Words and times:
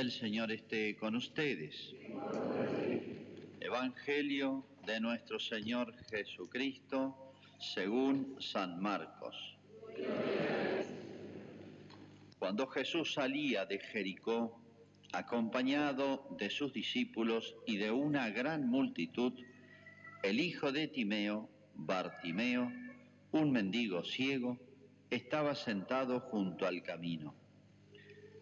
El 0.00 0.10
Señor 0.10 0.50
esté 0.50 0.96
con 0.96 1.14
ustedes. 1.14 1.94
Evangelio 3.60 4.64
de 4.86 4.98
nuestro 4.98 5.38
Señor 5.38 5.94
Jesucristo 6.10 7.34
según 7.58 8.34
San 8.40 8.80
Marcos. 8.80 9.36
Cuando 12.38 12.66
Jesús 12.68 13.12
salía 13.12 13.66
de 13.66 13.78
Jericó, 13.78 14.58
acompañado 15.12 16.26
de 16.38 16.48
sus 16.48 16.72
discípulos 16.72 17.54
y 17.66 17.76
de 17.76 17.90
una 17.90 18.30
gran 18.30 18.70
multitud, 18.70 19.34
el 20.22 20.40
hijo 20.40 20.72
de 20.72 20.88
Timeo, 20.88 21.50
Bartimeo, 21.74 22.72
un 23.32 23.52
mendigo 23.52 24.02
ciego, 24.02 24.58
estaba 25.10 25.54
sentado 25.54 26.20
junto 26.20 26.66
al 26.66 26.82
camino. 26.82 27.34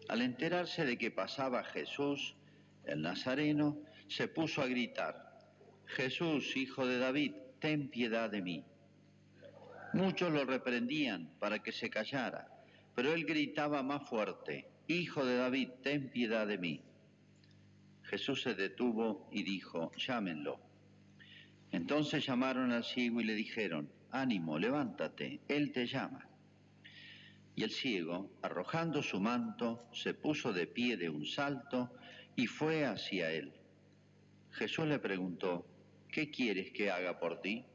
Al 0.09 0.21
enterarse 0.21 0.85
de 0.85 0.97
que 0.97 1.11
pasaba 1.11 1.63
Jesús, 1.63 2.35
el 2.83 3.01
Nazareno, 3.01 3.77
se 4.07 4.27
puso 4.27 4.61
a 4.61 4.67
gritar, 4.67 5.39
Jesús, 5.85 6.57
hijo 6.57 6.85
de 6.85 6.99
David, 6.99 7.33
ten 7.59 7.89
piedad 7.89 8.29
de 8.29 8.41
mí. 8.41 8.65
Muchos 9.93 10.31
lo 10.31 10.45
reprendían 10.45 11.31
para 11.39 11.59
que 11.59 11.71
se 11.71 11.89
callara, 11.89 12.47
pero 12.95 13.13
él 13.13 13.25
gritaba 13.25 13.81
más 13.81 14.07
fuerte, 14.09 14.67
Hijo 14.87 15.23
de 15.23 15.37
David, 15.37 15.69
ten 15.83 16.09
piedad 16.09 16.47
de 16.47 16.57
mí. 16.57 16.81
Jesús 18.01 18.41
se 18.41 18.55
detuvo 18.55 19.29
y 19.31 19.43
dijo, 19.43 19.91
llámenlo. 19.95 20.59
Entonces 21.71 22.25
llamaron 22.25 22.71
al 22.71 22.83
ciego 22.83 23.21
y 23.21 23.25
le 23.25 23.35
dijeron, 23.35 23.91
ánimo, 24.09 24.57
levántate, 24.57 25.41
él 25.47 25.71
te 25.71 25.85
llama. 25.85 26.28
Y 27.59 27.63
el 27.65 27.71
ciego, 27.71 28.31
arrojando 28.41 29.03
su 29.03 29.19
manto, 29.19 29.89
se 29.91 30.13
puso 30.13 30.53
de 30.53 30.65
pie 30.65 30.95
de 30.95 31.09
un 31.09 31.25
salto 31.25 31.91
y 32.37 32.47
fue 32.47 32.85
hacia 32.85 33.33
él. 33.33 33.51
Jesús 34.51 34.87
le 34.87 34.97
preguntó, 34.97 35.67
¿qué 36.07 36.31
quieres 36.31 36.71
que 36.71 36.89
haga 36.89 37.19
por 37.19 37.41
ti? 37.41 37.65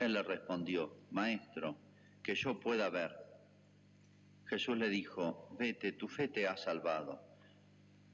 Él 0.00 0.14
le 0.14 0.24
respondió, 0.24 0.92
Maestro, 1.12 1.76
que 2.20 2.34
yo 2.34 2.58
pueda 2.58 2.90
ver. 2.90 3.14
Jesús 4.46 4.76
le 4.76 4.88
dijo, 4.88 5.54
vete, 5.56 5.92
tu 5.92 6.08
fe 6.08 6.26
te 6.26 6.48
ha 6.48 6.56
salvado. 6.56 7.22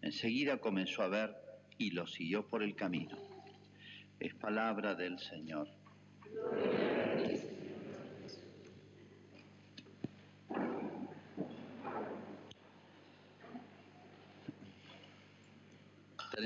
Enseguida 0.02 0.58
comenzó 0.58 1.00
a 1.00 1.08
ver 1.08 1.34
y 1.78 1.92
lo 1.92 2.06
siguió 2.06 2.46
por 2.46 2.62
el 2.62 2.76
camino. 2.76 3.16
Es 4.20 4.34
palabra 4.34 4.94
del 4.94 5.18
Señor. 5.20 5.70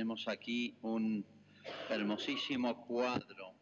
Tenemos 0.01 0.29
aquí 0.29 0.79
un 0.81 1.27
hermosísimo 1.91 2.87
cuadro, 2.87 3.53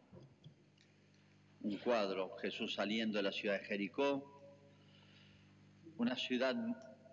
un 1.59 1.77
cuadro, 1.79 2.37
Jesús 2.37 2.75
saliendo 2.75 3.17
de 3.17 3.23
la 3.23 3.33
ciudad 3.33 3.59
de 3.59 3.65
Jericó, 3.65 4.41
una 5.97 6.15
ciudad 6.15 6.55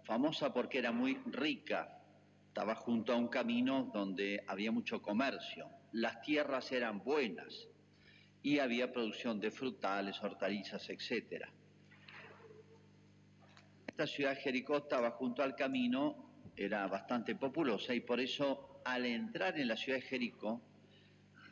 famosa 0.04 0.54
porque 0.54 0.78
era 0.78 0.92
muy 0.92 1.16
rica, 1.26 2.00
estaba 2.46 2.76
junto 2.76 3.12
a 3.12 3.16
un 3.16 3.26
camino 3.26 3.90
donde 3.92 4.44
había 4.46 4.70
mucho 4.70 5.02
comercio, 5.02 5.70
las 5.90 6.20
tierras 6.20 6.70
eran 6.70 7.02
buenas 7.02 7.66
y 8.44 8.60
había 8.60 8.92
producción 8.92 9.40
de 9.40 9.50
frutales, 9.50 10.22
hortalizas, 10.22 10.88
etc. 10.88 11.46
Esta 13.88 14.06
ciudad 14.06 14.36
de 14.36 14.40
Jericó 14.40 14.76
estaba 14.76 15.10
junto 15.10 15.42
al 15.42 15.56
camino, 15.56 16.52
era 16.56 16.86
bastante 16.86 17.34
populosa 17.34 17.92
y 17.92 17.98
por 17.98 18.20
eso 18.20 18.75
al 18.86 19.04
entrar 19.04 19.58
en 19.58 19.66
la 19.66 19.76
ciudad 19.76 19.98
de 19.98 20.06
Jericó, 20.06 20.60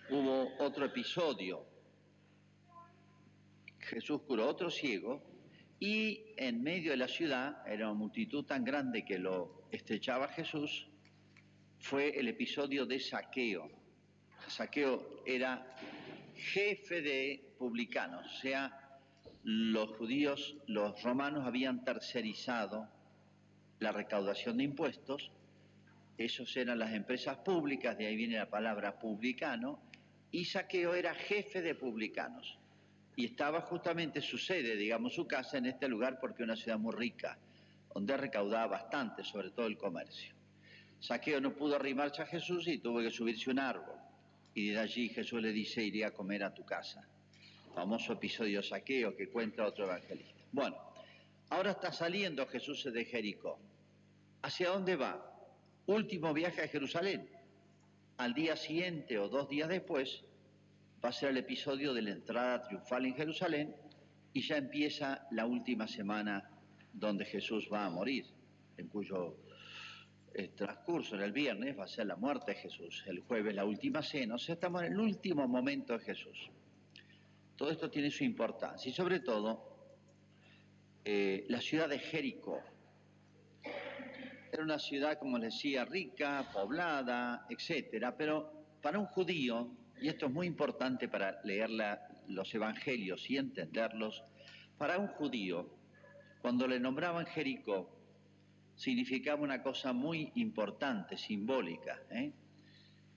hubo 0.08 0.56
otro 0.60 0.86
episodio. 0.86 1.66
Jesús 3.80 4.22
curó 4.22 4.48
otro 4.48 4.70
ciego 4.70 5.20
y 5.80 6.26
en 6.36 6.62
medio 6.62 6.92
de 6.92 6.96
la 6.96 7.08
ciudad, 7.08 7.66
era 7.66 7.90
una 7.90 7.98
multitud 7.98 8.44
tan 8.44 8.62
grande 8.64 9.04
que 9.04 9.18
lo 9.18 9.66
estrechaba 9.72 10.28
Jesús, 10.28 10.86
fue 11.80 12.16
el 12.16 12.28
episodio 12.28 12.86
de 12.86 13.00
saqueo. 13.00 13.68
Saqueo 14.46 15.24
era 15.26 15.74
jefe 16.36 17.02
de 17.02 17.54
publicanos, 17.58 18.26
o 18.26 18.40
sea, 18.40 19.00
los 19.42 19.90
judíos, 19.96 20.56
los 20.68 21.02
romanos 21.02 21.44
habían 21.44 21.84
tercerizado 21.84 22.88
la 23.80 23.90
recaudación 23.90 24.58
de 24.58 24.64
impuestos 24.64 25.32
esos 26.16 26.56
eran 26.56 26.78
las 26.78 26.92
empresas 26.92 27.38
públicas, 27.38 27.98
de 27.98 28.06
ahí 28.06 28.16
viene 28.16 28.36
la 28.36 28.48
palabra 28.48 28.98
publicano, 28.98 29.80
y 30.30 30.44
Saqueo 30.44 30.94
era 30.94 31.14
jefe 31.14 31.62
de 31.62 31.74
publicanos. 31.74 32.58
Y 33.16 33.26
estaba 33.26 33.60
justamente 33.60 34.20
su 34.20 34.38
sede, 34.38 34.76
digamos 34.76 35.14
su 35.14 35.26
casa, 35.26 35.58
en 35.58 35.66
este 35.66 35.88
lugar 35.88 36.18
porque 36.20 36.42
es 36.42 36.46
una 36.48 36.56
ciudad 36.56 36.78
muy 36.78 36.94
rica, 36.94 37.38
donde 37.92 38.16
recaudaba 38.16 38.66
bastante, 38.66 39.22
sobre 39.22 39.50
todo 39.50 39.66
el 39.66 39.78
comercio. 39.78 40.34
Saqueo 41.00 41.40
no 41.40 41.54
pudo 41.54 41.76
arrimarse 41.76 42.22
a 42.22 42.26
Jesús 42.26 42.66
y 42.66 42.78
tuvo 42.78 43.00
que 43.00 43.10
subirse 43.10 43.50
un 43.50 43.58
árbol. 43.58 43.96
Y 44.54 44.68
desde 44.68 44.80
allí 44.80 45.08
Jesús 45.08 45.42
le 45.42 45.52
dice, 45.52 45.82
iré 45.82 46.04
a 46.04 46.12
comer 46.12 46.44
a 46.44 46.54
tu 46.54 46.64
casa. 46.64 47.06
Famoso 47.74 48.12
episodio 48.12 48.62
Saqueo 48.62 49.16
que 49.16 49.28
cuenta 49.28 49.66
otro 49.66 49.84
evangelista. 49.84 50.42
Bueno, 50.52 50.76
ahora 51.50 51.72
está 51.72 51.92
saliendo 51.92 52.46
Jesús 52.46 52.84
de 52.84 53.04
Jericó. 53.04 53.58
¿Hacia 54.42 54.70
dónde 54.70 54.96
va? 54.96 55.33
Último 55.86 56.32
viaje 56.32 56.62
a 56.62 56.68
Jerusalén. 56.68 57.28
Al 58.16 58.32
día 58.32 58.56
siguiente 58.56 59.18
o 59.18 59.28
dos 59.28 59.48
días 59.48 59.68
después 59.68 60.24
va 61.04 61.08
a 61.08 61.12
ser 61.12 61.30
el 61.30 61.38
episodio 61.38 61.92
de 61.92 62.02
la 62.02 62.10
entrada 62.10 62.62
triunfal 62.62 63.06
en 63.06 63.14
Jerusalén 63.14 63.76
y 64.32 64.40
ya 64.40 64.56
empieza 64.56 65.26
la 65.30 65.46
última 65.46 65.86
semana 65.86 66.50
donde 66.92 67.24
Jesús 67.24 67.68
va 67.72 67.84
a 67.84 67.90
morir, 67.90 68.24
en 68.76 68.88
cuyo 68.88 69.36
eh, 70.32 70.48
transcurso 70.56 71.16
en 71.16 71.22
el 71.22 71.32
viernes 71.32 71.78
va 71.78 71.84
a 71.84 71.88
ser 71.88 72.06
la 72.06 72.16
muerte 72.16 72.52
de 72.52 72.58
Jesús, 72.58 73.04
el 73.06 73.20
jueves 73.20 73.54
la 73.54 73.64
última 73.64 74.02
cena, 74.02 74.36
o 74.36 74.38
sea, 74.38 74.54
estamos 74.54 74.82
en 74.82 74.92
el 74.92 74.98
último 74.98 75.46
momento 75.46 75.92
de 75.92 76.00
Jesús. 76.00 76.50
Todo 77.56 77.70
esto 77.70 77.90
tiene 77.90 78.10
su 78.10 78.24
importancia 78.24 78.90
y 78.90 78.92
sobre 78.92 79.20
todo 79.20 79.74
eh, 81.04 81.44
la 81.48 81.60
ciudad 81.60 81.88
de 81.88 81.98
Jericó, 81.98 82.60
una 84.64 84.78
ciudad, 84.78 85.18
como 85.18 85.38
les 85.38 85.54
decía, 85.54 85.84
rica, 85.84 86.48
poblada, 86.52 87.46
etcétera, 87.48 88.16
pero 88.16 88.50
para 88.82 88.98
un 88.98 89.06
judío, 89.06 89.70
y 90.00 90.08
esto 90.08 90.26
es 90.26 90.32
muy 90.32 90.46
importante 90.46 91.08
para 91.08 91.40
leer 91.44 91.70
los 92.28 92.54
evangelios 92.54 93.30
y 93.30 93.36
entenderlos, 93.36 94.24
para 94.78 94.98
un 94.98 95.08
judío, 95.08 95.68
cuando 96.40 96.66
le 96.66 96.80
nombraban 96.80 97.26
Jericó, 97.26 97.94
significaba 98.74 99.42
una 99.42 99.62
cosa 99.62 99.92
muy 99.92 100.32
importante, 100.34 101.16
simbólica. 101.16 102.02
¿eh? 102.10 102.32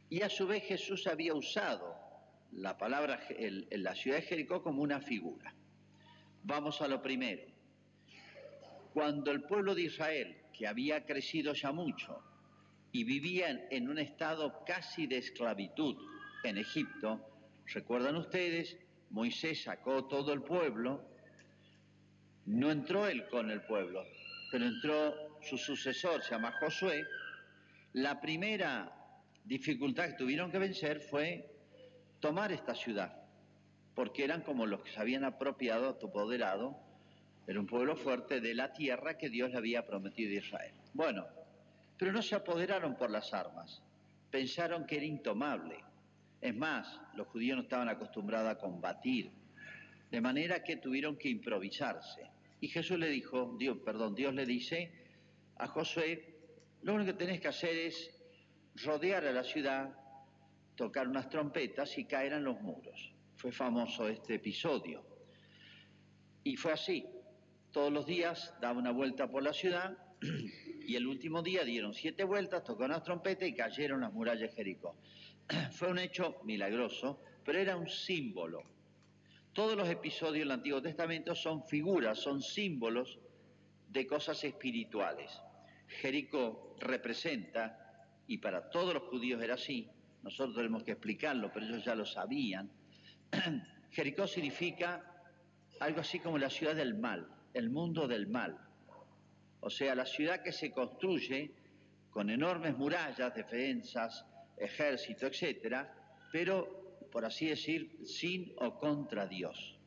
Y 0.10 0.22
a 0.22 0.30
su 0.30 0.48
vez 0.48 0.64
Jesús 0.64 1.08
había 1.08 1.34
usado 1.34 1.96
la 2.52 2.78
palabra, 2.78 3.20
en 3.30 3.84
la 3.84 3.96
ciudad 3.96 4.18
de 4.18 4.24
Jericó 4.24 4.62
como 4.62 4.82
una 4.82 5.02
figura. 5.02 5.54
Vamos 6.44 6.82
a 6.82 6.88
lo 6.88 7.02
primero. 7.02 7.44
Cuando 8.94 9.32
el 9.32 9.44
pueblo 9.44 9.76
de 9.76 9.84
Israel 9.84 10.38
que 10.58 10.68
había 10.68 11.06
crecido 11.06 11.54
ya 11.54 11.72
mucho 11.72 12.20
y 12.92 13.04
vivían 13.04 13.62
en 13.70 13.90
un 13.90 14.00
estado 14.00 14.64
casi 14.66 15.06
de 15.06 15.18
esclavitud 15.18 15.96
en 16.44 16.58
Egipto, 16.58 17.22
recuerdan 17.74 18.16
ustedes, 18.16 18.78
Moisés 19.12 19.64
sacó 19.64 20.06
todo 20.06 20.34
el 20.34 20.42
pueblo, 20.42 21.04
no 22.46 22.72
entró 22.72 23.08
él 23.08 23.28
con 23.28 23.52
el 23.52 23.62
pueblo, 23.62 24.04
pero 24.52 24.66
entró 24.66 25.14
su 25.42 25.58
sucesor, 25.58 26.24
se 26.24 26.32
llama 26.32 26.54
Josué. 26.60 27.06
La 27.94 28.20
primera 28.20 28.92
dificultad 29.44 30.08
que 30.08 30.14
tuvieron 30.14 30.50
que 30.50 30.58
vencer 30.58 31.02
fue 31.02 31.52
tomar 32.20 32.52
esta 32.52 32.74
ciudad, 32.74 33.22
porque 33.94 34.24
eran 34.24 34.42
como 34.42 34.66
los 34.66 34.82
que 34.82 34.92
se 34.92 35.00
habían 35.00 35.24
apropiado, 35.24 35.90
apoderado 35.90 36.87
era 37.48 37.62
un 37.62 37.66
pueblo 37.66 37.96
fuerte 37.96 38.42
de 38.42 38.54
la 38.54 38.74
tierra 38.74 39.18
que 39.18 39.30
Dios 39.30 39.50
le 39.52 39.58
había 39.58 39.88
prometido 39.88 40.32
a 40.32 40.44
Israel. 40.44 40.74
Bueno, 40.94 41.26
pero 41.98 42.12
no 42.12 42.22
se 42.22 42.36
apoderaron 42.36 42.98
por 42.98 43.10
las 43.10 43.34
armas, 43.34 43.82
pensaron 44.30 44.86
que 44.86 44.98
era 44.98 45.06
intomable. 45.06 45.78
Es 46.42 46.54
más, 46.54 47.00
los 47.16 47.28
judíos 47.28 47.56
no 47.56 47.64
estaban 47.64 47.88
acostumbrados 47.88 48.52
a 48.52 48.58
combatir, 48.58 49.32
de 50.12 50.22
manera 50.22 50.62
que 50.62 50.76
tuvieron 50.76 51.18
que 51.18 51.30
improvisarse. 51.30 52.30
Y 52.60 52.68
Jesús 52.68 53.00
le 53.00 53.08
dijo, 53.08 53.56
Dios, 53.58 53.78
perdón, 53.84 54.14
Dios 54.14 54.34
le 54.34 54.46
dice 54.46 54.92
a 55.56 55.68
Josué, 55.68 56.36
lo 56.84 56.96
único 56.96 57.14
que 57.14 57.26
tenés 57.26 57.40
que 57.40 57.48
hacer 57.48 57.78
es 57.78 58.14
rodear 58.84 59.26
a 59.26 59.32
la 59.32 59.44
ciudad, 59.44 59.96
tocar 60.76 61.08
unas 61.08 61.30
trompetas 61.30 61.98
y 61.98 62.06
caer 62.06 62.34
en 62.34 62.44
los 62.44 62.60
muros. 62.62 63.14
Fue 63.38 63.52
famoso 63.52 64.08
este 64.10 64.36
episodio. 64.36 65.04
Y 66.44 66.56
fue 66.56 66.74
así 66.74 67.06
todos 67.78 67.94
los 67.94 68.08
días 68.08 68.56
daba 68.60 68.80
una 68.80 68.90
vuelta 68.90 69.30
por 69.30 69.44
la 69.44 69.54
ciudad 69.54 69.96
Y 70.88 70.96
el 70.96 71.06
último 71.06 71.44
día 71.44 71.64
dieron 71.64 71.94
siete 71.94 72.24
vueltas, 72.24 72.64
tocaron 72.64 72.94
las 72.94 73.04
trompetas 73.04 73.48
y 73.48 73.54
cayeron 73.54 74.02
las 74.02 74.12
murallas 74.12 74.50
de 74.50 74.56
Jericó. 74.56 74.96
Fue 75.74 75.88
un 75.90 76.00
hecho 76.00 76.42
milagroso, 76.44 77.22
pero 77.46 77.60
era 77.60 77.78
un 77.78 77.88
símbolo. 77.88 78.64
Todos 79.54 79.78
los 79.78 79.88
episodios 79.90 80.48
del 80.48 80.54
Antiguo 80.54 80.82
Testamento 80.82 81.36
son 81.36 81.68
figuras, 81.68 82.18
son 82.18 82.42
símbolos 82.42 83.20
de 83.90 84.08
cosas 84.08 84.44
espirituales. 84.44 85.30
Jericó 85.88 86.76
representa, 86.80 88.08
y 88.26 88.40
para 88.40 88.72
todos 88.72 88.96
los 88.96 89.04
judíos 89.04 89.40
era 89.44 89.54
así, 89.54 89.88
nosotros 90.24 90.56
tenemos 90.56 90.82
que 90.82 90.94
explicarlo, 90.94 91.52
pero 91.54 91.68
ellos 91.68 91.86
ya 91.86 91.94
lo 91.94 92.08
sabían, 92.08 92.72
Jericó 93.92 94.26
significa 94.26 95.24
algo 95.80 96.00
así 96.00 96.18
como 96.18 96.40
la 96.40 96.50
ciudad 96.50 96.76
del 96.76 96.96
mal, 96.96 97.37
el 97.58 97.70
mundo 97.70 98.08
del 98.08 98.28
mal. 98.28 98.58
O 99.62 99.70
sea, 99.70 99.96
la 99.96 100.06
ciudad 100.06 100.44
que 100.44 100.52
se 100.52 100.72
construye 100.72 101.52
con 102.12 102.30
enormes 102.30 102.78
murallas, 102.78 103.34
defensas, 103.34 104.26
ejército, 104.58 105.28
etcétera, 105.28 105.94
pero, 106.32 107.08
por 107.12 107.26
así 107.26 107.48
decir, 107.48 108.00
sin 108.06 108.54
o 108.58 108.80
contra 108.80 109.26
Dios, 109.26 109.78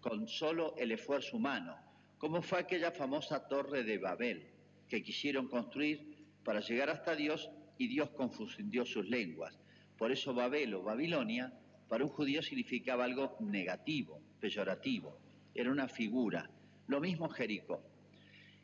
con 0.00 0.26
solo 0.28 0.74
el 0.76 0.92
esfuerzo 0.92 1.36
humano, 1.36 1.76
como 2.18 2.42
fue 2.42 2.60
aquella 2.60 2.90
famosa 2.90 3.46
torre 3.48 3.84
de 3.84 3.98
Babel 3.98 4.50
que 4.88 5.02
quisieron 5.02 5.48
construir 5.48 6.26
para 6.44 6.60
llegar 6.60 6.90
hasta 6.90 7.14
Dios 7.14 7.50
y 7.78 7.88
Dios 7.88 8.10
confundió 8.10 8.84
sus 8.84 9.08
lenguas. 9.08 9.58
Por 9.96 10.10
eso 10.12 10.34
Babel 10.34 10.74
o 10.74 10.82
Babilonia 10.82 11.52
para 11.88 12.04
un 12.04 12.10
judío 12.10 12.42
significaba 12.42 13.04
algo 13.04 13.36
negativo, 13.40 14.20
peyorativo, 14.40 15.18
era 15.54 15.70
una 15.70 15.88
figura. 15.88 16.48
Lo 16.92 17.00
mismo 17.00 17.26
Jericó. 17.30 17.82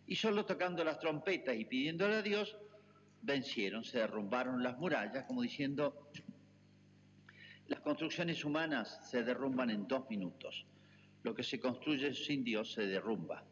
Y 0.06 0.14
solo 0.14 0.44
tocando 0.44 0.84
las 0.84 0.98
trompetas 0.98 1.56
y 1.56 1.64
pidiéndole 1.64 2.16
a 2.16 2.20
Dios, 2.20 2.58
vencieron, 3.22 3.84
se 3.84 4.00
derrumbaron 4.00 4.62
las 4.62 4.76
murallas, 4.76 5.24
como 5.24 5.40
diciendo, 5.40 6.10
las 7.68 7.80
construcciones 7.80 8.44
humanas 8.44 9.00
se 9.10 9.22
derrumban 9.22 9.70
en 9.70 9.88
dos 9.88 10.10
minutos. 10.10 10.66
Lo 11.22 11.34
que 11.34 11.42
se 11.42 11.58
construye 11.58 12.12
sin 12.12 12.44
Dios 12.44 12.70
se 12.70 12.86
derrumba. 12.86 13.42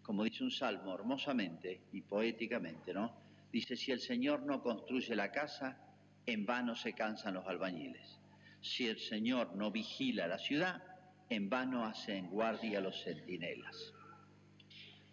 Como 0.00 0.24
dice 0.24 0.44
un 0.44 0.50
salmo 0.50 0.94
hermosamente 0.94 1.82
y 1.92 2.00
poéticamente, 2.00 2.94
¿no? 2.94 3.12
Dice, 3.52 3.76
si 3.76 3.92
el 3.92 4.00
Señor 4.00 4.44
no 4.44 4.62
construye 4.62 5.14
la 5.14 5.30
casa, 5.30 5.78
en 6.24 6.46
vano 6.46 6.74
se 6.74 6.94
cansan 6.94 7.34
los 7.34 7.46
albañiles. 7.46 8.18
Si 8.62 8.88
el 8.88 8.98
Señor 8.98 9.54
no 9.54 9.70
vigila 9.70 10.26
la 10.26 10.38
ciudad, 10.38 10.82
en 11.30 11.48
vano 11.50 11.84
hacen 11.84 12.28
guardia 12.30 12.80
los 12.80 13.02
centinelas. 13.02 13.92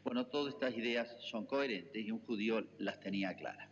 Bueno, 0.04 0.28
todas 0.28 0.54
estas 0.54 0.76
ideas 0.78 1.16
son 1.20 1.46
coherentes 1.46 2.06
y 2.06 2.12
un 2.12 2.20
judío 2.20 2.66
las 2.78 3.00
tenía 3.00 3.36
claras. 3.36 3.70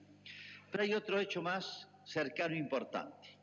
Pero 0.72 0.84
hay 0.84 0.94
otro 0.94 1.20
hecho 1.20 1.42
más 1.42 1.88
cercano 2.06 2.56
e 2.56 2.58
importante. 2.58 3.38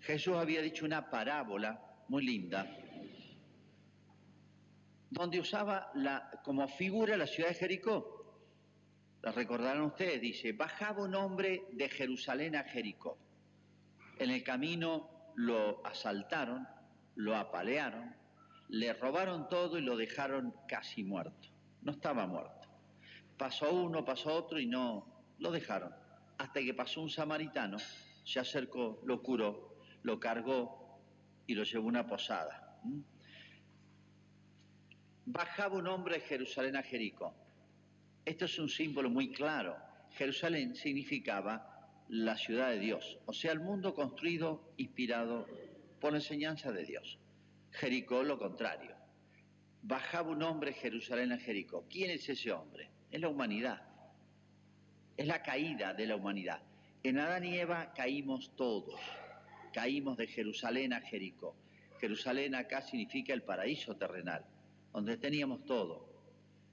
Jesús 0.00 0.34
había 0.34 0.60
dicho 0.60 0.84
una 0.84 1.08
parábola 1.08 1.80
muy 2.08 2.24
linda, 2.24 2.68
donde 5.10 5.40
usaba 5.40 5.90
la, 5.94 6.28
como 6.44 6.66
figura 6.66 7.16
la 7.16 7.26
ciudad 7.26 7.50
de 7.50 7.54
Jericó. 7.54 8.40
La 9.22 9.32
recordarán 9.32 9.82
ustedes, 9.82 10.20
dice, 10.20 10.52
bajaba 10.52 11.04
un 11.04 11.14
hombre 11.14 11.62
de 11.72 11.88
Jerusalén 11.88 12.56
a 12.56 12.64
Jericó. 12.64 13.16
En 14.18 14.30
el 14.30 14.42
camino 14.42 15.32
lo 15.36 15.86
asaltaron, 15.86 16.66
lo 17.14 17.36
apalearon, 17.36 18.14
le 18.74 18.92
robaron 18.92 19.48
todo 19.48 19.78
y 19.78 19.82
lo 19.82 19.96
dejaron 19.96 20.52
casi 20.66 21.04
muerto. 21.04 21.48
No 21.82 21.92
estaba 21.92 22.26
muerto. 22.26 22.68
Pasó 23.38 23.72
uno, 23.72 24.04
pasó 24.04 24.34
otro 24.34 24.58
y 24.58 24.66
no, 24.66 25.06
lo 25.38 25.52
dejaron. 25.52 25.94
Hasta 26.38 26.60
que 26.60 26.74
pasó 26.74 27.00
un 27.00 27.08
samaritano, 27.08 27.78
se 28.24 28.40
acercó, 28.40 29.00
lo 29.04 29.22
curó, 29.22 29.76
lo 30.02 30.18
cargó 30.18 31.00
y 31.46 31.54
lo 31.54 31.62
llevó 31.62 31.84
a 31.84 31.88
una 31.88 32.06
posada. 32.08 32.80
Bajaba 35.26 35.76
un 35.76 35.86
hombre 35.86 36.16
de 36.16 36.20
Jerusalén 36.22 36.74
a 36.74 36.82
Jericó. 36.82 37.32
Esto 38.24 38.46
es 38.46 38.58
un 38.58 38.68
símbolo 38.68 39.08
muy 39.08 39.30
claro. 39.30 39.76
Jerusalén 40.10 40.74
significaba 40.74 42.02
la 42.08 42.36
ciudad 42.36 42.70
de 42.70 42.80
Dios, 42.80 43.18
o 43.26 43.32
sea, 43.32 43.52
el 43.52 43.60
mundo 43.60 43.94
construido, 43.94 44.72
inspirado 44.76 45.46
por 46.00 46.10
la 46.10 46.18
enseñanza 46.18 46.72
de 46.72 46.84
Dios. 46.84 47.18
Jericó 47.74 48.22
lo 48.22 48.38
contrario. 48.38 48.94
Bajaba 49.82 50.30
un 50.30 50.42
hombre 50.44 50.72
Jerusalén 50.74 51.32
a 51.32 51.38
Jericó. 51.38 51.84
¿Quién 51.90 52.10
es 52.10 52.28
ese 52.28 52.52
hombre? 52.52 52.88
Es 53.10 53.20
la 53.20 53.28
humanidad. 53.28 53.82
Es 55.16 55.26
la 55.26 55.42
caída 55.42 55.92
de 55.92 56.06
la 56.06 56.14
humanidad. 56.14 56.62
En 57.02 57.18
Adán 57.18 57.44
y 57.44 57.58
Eva 57.58 57.92
caímos 57.92 58.54
todos. 58.54 59.00
Caímos 59.72 60.16
de 60.16 60.28
Jerusalén 60.28 60.92
a 60.92 61.00
Jericó. 61.00 61.56
Jerusalén 62.00 62.54
acá 62.54 62.80
significa 62.80 63.34
el 63.34 63.42
paraíso 63.42 63.96
terrenal, 63.96 64.44
donde 64.92 65.16
teníamos 65.16 65.64
todo. 65.64 66.08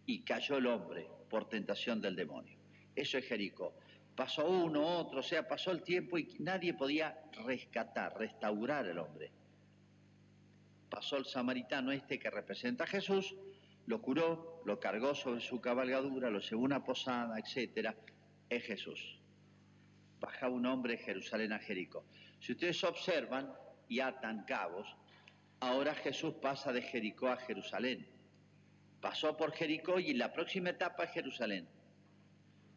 Y 0.05 0.21
cayó 0.21 0.57
el 0.57 0.67
hombre 0.67 1.07
por 1.31 1.49
tentación 1.49 1.99
del 1.99 2.15
demonio. 2.15 2.59
Eso 2.95 3.17
es 3.17 3.25
Jericó. 3.25 3.73
Pasó 4.15 4.47
uno, 4.47 4.99
otro, 4.99 5.21
o 5.21 5.23
sea, 5.23 5.47
pasó 5.47 5.71
el 5.71 5.81
tiempo 5.81 6.19
y 6.19 6.35
nadie 6.37 6.75
podía 6.75 7.23
rescatar, 7.43 8.15
restaurar 8.19 8.85
al 8.85 8.99
hombre 8.99 9.31
pasó 10.91 11.15
el 11.15 11.25
samaritano 11.25 11.91
este 11.93 12.19
que 12.19 12.29
representa 12.29 12.83
a 12.83 12.87
Jesús, 12.87 13.33
lo 13.87 14.01
curó, 14.01 14.61
lo 14.65 14.79
cargó 14.79 15.15
sobre 15.15 15.39
su 15.39 15.59
cabalgadura, 15.61 16.29
lo 16.29 16.41
llevó 16.41 16.63
a 16.63 16.65
una 16.65 16.83
posada, 16.83 17.39
etcétera, 17.39 17.95
es 18.49 18.63
Jesús. 18.63 19.19
Bajaba 20.19 20.53
un 20.53 20.65
hombre 20.65 20.97
de 20.97 21.03
Jerusalén 21.03 21.53
a 21.53 21.59
Jericó. 21.59 22.05
Si 22.39 22.51
ustedes 22.51 22.83
observan 22.83 23.51
y 23.87 24.01
atan 24.01 24.43
cabos, 24.43 24.85
ahora 25.61 25.95
Jesús 25.95 26.35
pasa 26.41 26.73
de 26.73 26.81
Jericó 26.81 27.29
a 27.29 27.37
Jerusalén. 27.37 28.05
Pasó 28.99 29.35
por 29.35 29.53
Jericó 29.53 29.97
y 29.97 30.13
la 30.13 30.31
próxima 30.31 30.71
etapa 30.71 31.05
es 31.05 31.11
Jerusalén. 31.11 31.67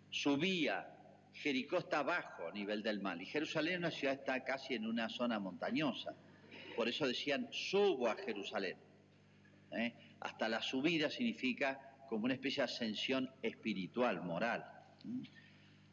Subía, 0.08 0.88
Jericó 1.32 1.78
está 1.78 1.99
abajo 1.99 2.46
a 2.46 2.52
nivel 2.52 2.82
del 2.82 3.00
mar 3.00 3.20
y 3.20 3.26
Jerusalén, 3.26 3.78
una 3.78 3.90
ciudad, 3.90 4.14
está 4.14 4.43
casi 4.44 4.75
en 4.75 4.87
una 4.87 5.08
zona 5.08 5.40
montañosa. 5.40 6.14
Por 6.75 6.88
eso 6.88 7.06
decían, 7.06 7.49
subo 7.50 8.09
a 8.09 8.17
Jerusalén. 8.17 8.76
¿eh? 9.73 9.94
Hasta 10.21 10.49
la 10.49 10.62
subida 10.62 11.11
significa 11.11 11.94
como 12.09 12.25
una 12.26 12.35
especie 12.35 12.62
de 12.62 12.65
ascensión 12.65 13.31
espiritual, 13.43 14.23
moral. 14.23 14.65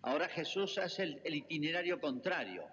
Ahora 0.03 0.27
Jesús 0.29 0.77
hace 0.77 1.19
el, 1.23 1.35
itinerario 1.35 1.99
contrario. 1.99 2.65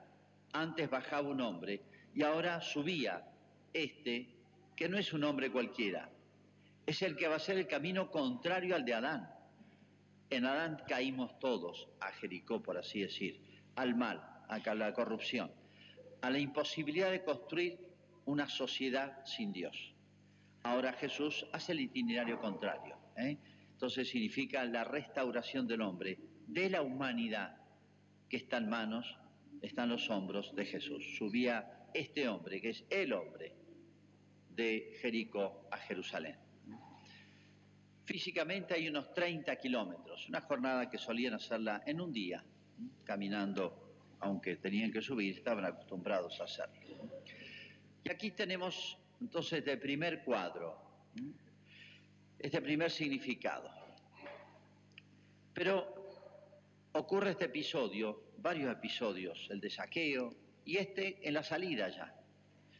Antes 0.52 0.88
bajaba 0.88 1.28
un 1.28 1.40
hombre 1.40 1.82
y 2.14 2.22
ahora 2.22 2.60
subía 2.60 3.24
este, 3.72 4.28
que 4.74 4.88
no 4.88 4.98
es 4.98 5.12
un 5.12 5.24
hombre 5.24 5.50
cualquiera, 5.50 6.10
es 6.86 7.02
el 7.02 7.16
que 7.16 7.28
va 7.28 7.36
a 7.36 7.40
ser 7.40 7.58
el 7.58 7.66
camino 7.66 8.10
contrario 8.10 8.74
al 8.74 8.84
de 8.84 8.94
Adán. 8.94 9.30
En 10.30 10.46
Adán 10.46 10.82
caímos 10.88 11.38
todos 11.38 11.88
a 12.00 12.12
Jericó, 12.12 12.62
por 12.62 12.78
así 12.78 13.00
decir, 13.00 13.40
al 13.76 13.94
mal, 13.94 14.22
a 14.48 14.74
la 14.74 14.92
corrupción, 14.94 15.50
a 16.22 16.30
la 16.30 16.38
imposibilidad 16.38 17.10
de 17.10 17.22
construir 17.22 17.87
una 18.28 18.46
sociedad 18.46 19.24
sin 19.24 19.52
Dios. 19.52 19.94
Ahora 20.62 20.92
Jesús 20.92 21.46
hace 21.50 21.72
el 21.72 21.80
itinerario 21.80 22.38
contrario. 22.38 22.94
¿eh? 23.16 23.38
Entonces 23.72 24.10
significa 24.10 24.64
la 24.66 24.84
restauración 24.84 25.66
del 25.66 25.80
hombre, 25.80 26.18
de 26.46 26.68
la 26.68 26.82
humanidad 26.82 27.56
que 28.28 28.36
está 28.36 28.58
en 28.58 28.68
manos, 28.68 29.16
está 29.62 29.84
en 29.84 29.88
los 29.88 30.10
hombros 30.10 30.54
de 30.54 30.66
Jesús. 30.66 31.16
Subía 31.16 31.88
este 31.94 32.28
hombre, 32.28 32.60
que 32.60 32.68
es 32.70 32.84
el 32.90 33.14
hombre, 33.14 33.54
de 34.50 34.98
Jericó 35.00 35.66
a 35.70 35.78
Jerusalén. 35.78 36.36
Físicamente 38.04 38.74
hay 38.74 38.88
unos 38.88 39.14
30 39.14 39.56
kilómetros, 39.56 40.28
una 40.28 40.42
jornada 40.42 40.90
que 40.90 40.98
solían 40.98 41.32
hacerla 41.32 41.82
en 41.86 41.98
un 41.98 42.12
día, 42.12 42.44
caminando, 43.04 43.94
aunque 44.20 44.56
tenían 44.56 44.92
que 44.92 45.00
subir, 45.00 45.34
estaban 45.34 45.64
acostumbrados 45.64 46.38
a 46.40 46.44
hacerlo. 46.44 46.78
Y 48.04 48.10
aquí 48.10 48.30
tenemos 48.30 48.98
entonces 49.20 49.66
el 49.66 49.78
primer 49.78 50.22
cuadro, 50.22 50.76
este 52.38 52.60
primer 52.60 52.90
significado. 52.90 53.70
Pero 55.52 55.98
ocurre 56.92 57.30
este 57.30 57.46
episodio, 57.46 58.22
varios 58.38 58.70
episodios, 58.72 59.48
el 59.50 59.60
de 59.60 59.70
saqueo 59.70 60.34
y 60.64 60.76
este 60.76 61.26
en 61.26 61.34
la 61.34 61.42
salida 61.42 61.88
ya. 61.88 62.14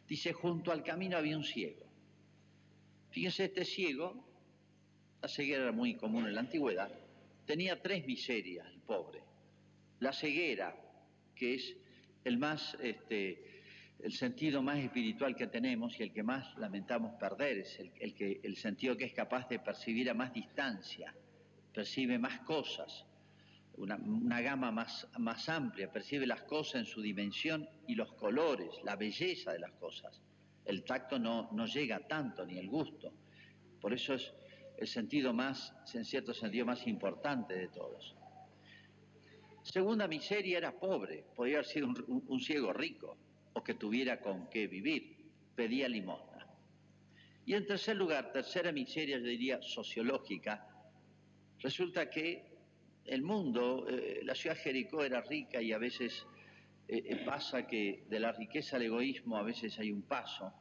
Dice, 0.06 0.32
junto 0.32 0.72
al 0.72 0.82
camino 0.82 1.16
había 1.16 1.36
un 1.36 1.44
ciego. 1.44 1.86
Fíjense, 3.10 3.44
este 3.44 3.64
ciego, 3.64 4.24
la 5.20 5.28
ceguera 5.28 5.64
era 5.64 5.72
muy 5.72 5.94
común 5.96 6.26
en 6.26 6.34
la 6.34 6.40
antigüedad, 6.40 6.90
tenía 7.46 7.80
tres 7.82 8.06
miserias, 8.06 8.66
el 8.66 8.80
pobre. 8.80 9.22
La 10.00 10.12
ceguera, 10.12 10.76
que 11.34 11.54
es 11.54 11.76
el 12.24 12.38
más 12.38 12.76
este, 12.80 13.42
el 14.00 14.12
sentido 14.12 14.62
más 14.62 14.78
espiritual 14.78 15.34
que 15.34 15.48
tenemos 15.48 15.98
y 15.98 16.04
el 16.04 16.12
que 16.12 16.22
más 16.22 16.56
lamentamos 16.56 17.14
perder, 17.14 17.58
es 17.58 17.78
el, 17.78 18.14
que, 18.14 18.40
el 18.42 18.56
sentido 18.56 18.96
que 18.96 19.04
es 19.04 19.12
capaz 19.12 19.48
de 19.48 19.58
percibir 19.58 20.08
a 20.10 20.14
más 20.14 20.32
distancia 20.32 21.14
percibe 21.74 22.18
más 22.18 22.40
cosas, 22.40 23.04
una, 23.76 24.40
gama 24.40 24.72
más, 24.72 25.06
más 25.18 25.48
amplia, 25.48 25.92
percibe 25.92 26.26
las 26.26 26.42
cosas 26.42 26.80
en 26.80 26.86
su 26.86 27.00
dimensión 27.00 27.68
y 27.86 27.94
los 27.94 28.12
colores, 28.14 28.70
la 28.82 28.96
belleza 28.96 29.52
de 29.52 29.60
las 29.60 29.72
cosas. 29.72 30.20
El 30.64 30.84
tacto 30.84 31.18
no, 31.18 31.48
no 31.52 31.66
llega 31.66 32.00
tanto, 32.00 32.44
ni 32.44 32.58
el 32.58 32.68
gusto. 32.68 33.12
Por 33.80 33.94
eso 33.94 34.14
es 34.14 34.34
el 34.78 34.88
sentido 34.88 35.32
más, 35.32 35.72
en 35.94 36.04
cierto 36.04 36.34
sentido, 36.34 36.66
más 36.66 36.86
importante 36.86 37.54
de 37.54 37.68
todos. 37.68 38.16
Segunda 39.62 40.08
miseria 40.08 40.58
era 40.58 40.72
pobre, 40.72 41.24
podía 41.34 41.56
haber 41.56 41.66
sido 41.66 41.88
un, 42.06 42.40
ciego 42.40 42.72
rico 42.72 43.16
o 43.58 43.64
que 43.64 43.74
tuviera 43.74 44.20
con 44.20 44.48
qué 44.48 44.68
vivir, 44.68 45.02
pedía 45.56 45.88
limosna. 45.88 46.46
Y 47.44 47.54
en 47.54 47.66
tercer 47.66 47.96
lugar, 47.96 48.30
tercera 48.32 48.70
miseria, 48.70 49.18
yo 49.18 49.24
diría 49.24 49.60
sociológica, 49.60 50.64
resulta 51.58 52.08
que 52.08 52.56
el 53.04 53.22
mundo, 53.22 53.86
eh, 53.88 54.20
la 54.22 54.34
ciudad 54.36 54.54
de 54.54 54.62
Jericó 54.62 55.02
era 55.02 55.22
rica 55.22 55.60
y 55.60 55.72
a 55.72 55.78
veces 55.78 56.24
eh, 56.86 57.02
eh, 57.04 57.16
pasa 57.24 57.66
que 57.66 58.04
de 58.08 58.20
la 58.20 58.30
riqueza 58.30 58.76
al 58.76 58.82
egoísmo 58.82 59.36
a 59.36 59.42
veces 59.42 59.76
hay 59.80 59.90
un 59.90 60.02
paso, 60.02 60.52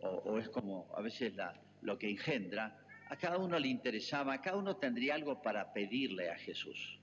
o, 0.00 0.38
es 0.38 0.48
como 0.48 0.92
a 0.96 1.00
veces 1.00 1.32
lo 1.82 1.96
que 1.96 2.10
engendra, 2.10 2.76
a 3.08 3.16
cada 3.16 3.38
uno 3.38 3.58
le 3.58 3.68
interesaba, 3.68 4.34
a 4.34 4.42
cada 4.42 4.56
uno 4.56 4.76
tendría 4.76 5.14
algo 5.14 5.40
para 5.40 5.72
pedirle 5.72 6.28
a 6.30 6.36
Jesús. 6.36 6.98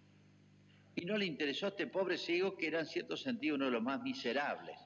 Y 0.95 1.05
no 1.05 1.17
le 1.17 1.25
interesó 1.25 1.67
a 1.67 1.69
este 1.69 1.87
pobre 1.87 2.17
ciego 2.17 2.55
que 2.55 2.67
era 2.67 2.79
en 2.79 2.85
cierto 2.85 3.15
sentido 3.15 3.55
uno 3.55 3.65
de 3.65 3.71
los 3.71 3.83
más 3.83 4.01
miserables, 4.01 4.77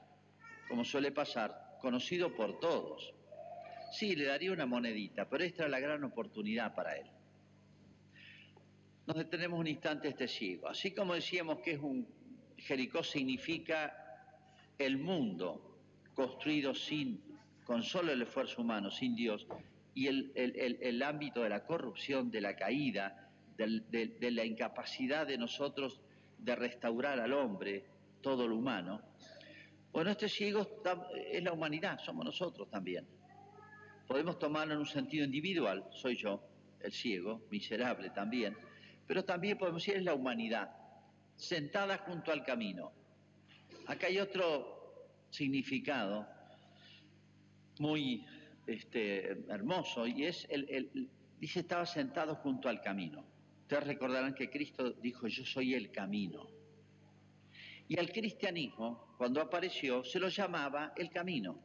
como 0.68 0.84
suele 0.84 1.10
pasar, 1.12 1.78
conocido 1.80 2.34
por 2.34 2.60
todos. 2.60 3.12
Sí, 3.92 4.14
le 4.14 4.26
daría 4.26 4.52
una 4.52 4.66
monedita, 4.66 5.28
pero 5.28 5.44
esta 5.44 5.62
era 5.62 5.70
la 5.70 5.80
gran 5.80 6.04
oportunidad 6.04 6.74
para 6.74 6.96
él. 6.96 7.06
Nos 9.06 9.16
detenemos 9.16 9.58
un 9.58 9.66
instante 9.66 10.08
este 10.08 10.26
ciego. 10.26 10.68
Así 10.68 10.92
como 10.92 11.14
decíamos 11.14 11.60
que 11.60 11.72
es 11.72 11.78
un 11.78 12.06
Jericó 12.58 13.02
significa 13.02 13.94
el 14.78 14.98
mundo 14.98 15.78
construido 16.14 16.74
sin, 16.74 17.22
con 17.64 17.82
solo 17.82 18.12
el 18.12 18.22
esfuerzo 18.22 18.62
humano, 18.62 18.90
sin 18.90 19.14
Dios, 19.14 19.46
y 19.94 20.08
el, 20.08 21.02
ámbito 21.02 21.42
de 21.42 21.48
la 21.48 21.64
corrupción, 21.64 22.30
de 22.30 22.40
la 22.40 22.56
caída, 22.56 23.25
de, 23.56 24.30
la 24.30 24.44
incapacidad 24.44 25.26
de 25.26 25.38
nosotros 25.38 26.00
de 26.38 26.54
restaurar 26.54 27.20
al 27.20 27.32
hombre, 27.32 27.84
todo 28.20 28.46
lo 28.46 28.56
humano. 28.56 29.00
Bueno, 29.92 30.10
este 30.10 30.28
ciego 30.28 30.68
es 31.30 31.42
la 31.42 31.52
humanidad, 31.52 31.98
somos 31.98 32.24
nosotros 32.24 32.68
también. 32.68 33.06
Podemos 34.06 34.38
tomarlo 34.38 34.74
en 34.74 34.80
un 34.80 34.86
sentido 34.86 35.24
individual, 35.24 35.84
soy 35.90 36.16
yo, 36.16 36.42
el 36.80 36.92
ciego, 36.92 37.42
miserable 37.50 38.10
también, 38.10 38.56
pero 39.06 39.24
también 39.24 39.58
podemos 39.58 39.82
decir 39.82 39.96
es 39.96 40.04
la 40.04 40.14
humanidad, 40.14 40.70
sentada 41.34 41.98
junto 41.98 42.30
al 42.30 42.44
camino. 42.44 42.92
Acá 43.86 44.08
hay 44.08 44.18
otro 44.18 44.76
significado 45.30 46.26
muy 47.78 48.24
este, 48.66 49.44
hermoso 49.48 50.06
y 50.06 50.24
es, 50.24 50.46
el, 50.50 51.08
dice, 51.38 51.60
estaba 51.60 51.86
sentado 51.86 52.34
junto 52.36 52.68
al 52.68 52.80
camino. 52.80 53.24
Ustedes 53.66 53.82
recordarán 53.84 54.32
que 54.32 54.48
Cristo 54.48 54.92
dijo, 54.92 55.26
yo 55.26 55.44
soy 55.44 55.74
el 55.74 55.90
camino. 55.90 56.48
Y 57.88 57.98
al 57.98 58.12
cristianismo, 58.12 59.16
cuando 59.18 59.40
apareció, 59.40 60.04
se 60.04 60.20
lo 60.20 60.28
llamaba 60.28 60.92
el 60.96 61.10
camino. 61.10 61.58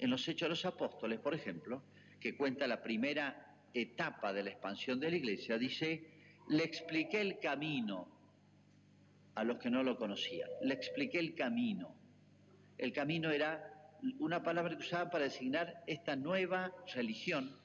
En 0.00 0.10
los 0.10 0.26
Hechos 0.26 0.46
de 0.46 0.48
los 0.48 0.64
Apóstoles, 0.64 1.20
por 1.20 1.36
ejemplo, 1.36 1.84
que 2.18 2.36
cuenta 2.36 2.66
la 2.66 2.82
primera 2.82 3.56
etapa 3.72 4.32
de 4.32 4.42
la 4.42 4.50
expansión 4.50 4.98
de 4.98 5.12
la 5.12 5.16
iglesia, 5.16 5.58
dice, 5.58 6.10
le 6.48 6.64
expliqué 6.64 7.20
el 7.20 7.38
camino 7.38 8.08
a 9.36 9.44
los 9.44 9.58
que 9.58 9.70
no 9.70 9.84
lo 9.84 9.96
conocían. 9.96 10.50
Le 10.62 10.74
expliqué 10.74 11.20
el 11.20 11.36
camino. 11.36 11.94
El 12.76 12.92
camino 12.92 13.30
era 13.30 13.92
una 14.18 14.42
palabra 14.42 14.76
que 14.76 14.82
usaba 14.82 15.08
para 15.08 15.22
designar 15.22 15.84
esta 15.86 16.16
nueva 16.16 16.72
religión, 16.92 17.56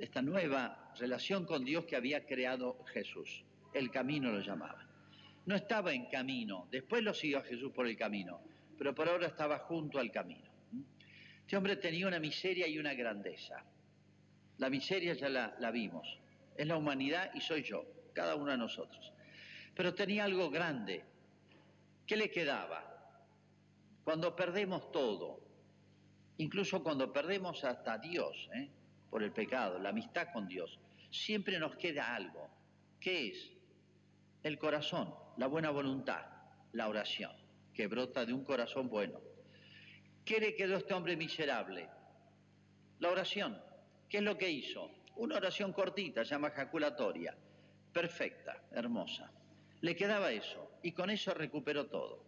esta 0.00 0.20
nueva 0.20 0.81
relación 0.96 1.46
con 1.46 1.64
Dios 1.64 1.84
que 1.84 1.96
había 1.96 2.26
creado 2.26 2.84
Jesús. 2.92 3.44
El 3.72 3.90
camino 3.90 4.30
lo 4.30 4.40
llamaba. 4.40 4.86
No 5.46 5.56
estaba 5.56 5.92
en 5.92 6.06
camino, 6.06 6.68
después 6.70 7.02
lo 7.02 7.12
siguió 7.14 7.38
a 7.38 7.42
Jesús 7.42 7.72
por 7.72 7.86
el 7.86 7.96
camino, 7.96 8.40
pero 8.78 8.94
por 8.94 9.08
ahora 9.08 9.26
estaba 9.26 9.58
junto 9.58 9.98
al 9.98 10.10
camino. 10.10 10.48
Este 11.40 11.56
hombre 11.56 11.76
tenía 11.76 12.06
una 12.06 12.20
miseria 12.20 12.66
y 12.68 12.78
una 12.78 12.94
grandeza. 12.94 13.64
La 14.58 14.70
miseria 14.70 15.14
ya 15.14 15.28
la, 15.28 15.56
la 15.58 15.70
vimos, 15.70 16.06
es 16.56 16.66
la 16.66 16.76
humanidad 16.76 17.30
y 17.34 17.40
soy 17.40 17.62
yo, 17.62 17.84
cada 18.12 18.36
uno 18.36 18.52
de 18.52 18.58
nosotros. 18.58 19.12
Pero 19.74 19.94
tenía 19.94 20.24
algo 20.24 20.50
grande. 20.50 21.04
¿Qué 22.06 22.16
le 22.16 22.30
quedaba? 22.30 22.92
Cuando 24.04 24.36
perdemos 24.36 24.92
todo, 24.92 25.40
incluso 26.38 26.82
cuando 26.82 27.12
perdemos 27.12 27.64
hasta 27.64 27.98
Dios 27.98 28.48
¿eh? 28.54 28.70
Por 29.12 29.22
el 29.22 29.30
pecado, 29.30 29.78
la 29.78 29.90
amistad 29.90 30.28
con 30.32 30.48
Dios, 30.48 30.80
siempre 31.10 31.58
nos 31.58 31.76
queda 31.76 32.14
algo. 32.14 32.48
¿Qué 32.98 33.28
es? 33.28 33.52
El 34.42 34.58
corazón, 34.58 35.14
la 35.36 35.48
buena 35.48 35.68
voluntad, 35.68 36.24
la 36.72 36.88
oración, 36.88 37.30
que 37.74 37.88
brota 37.88 38.24
de 38.24 38.32
un 38.32 38.42
corazón 38.42 38.88
bueno. 38.88 39.20
¿Qué 40.24 40.40
le 40.40 40.56
quedó 40.56 40.76
a 40.76 40.78
este 40.78 40.94
hombre 40.94 41.14
miserable? 41.14 41.90
La 43.00 43.10
oración. 43.10 43.60
¿Qué 44.08 44.16
es 44.16 44.22
lo 44.22 44.38
que 44.38 44.50
hizo? 44.50 44.90
Una 45.16 45.36
oración 45.36 45.74
cortita, 45.74 46.22
llama 46.22 46.48
jaculatoria, 46.48 47.36
perfecta, 47.92 48.64
hermosa. 48.70 49.30
Le 49.82 49.94
quedaba 49.94 50.32
eso 50.32 50.78
y 50.82 50.92
con 50.92 51.10
eso 51.10 51.34
recuperó 51.34 51.84
todo. 51.84 52.24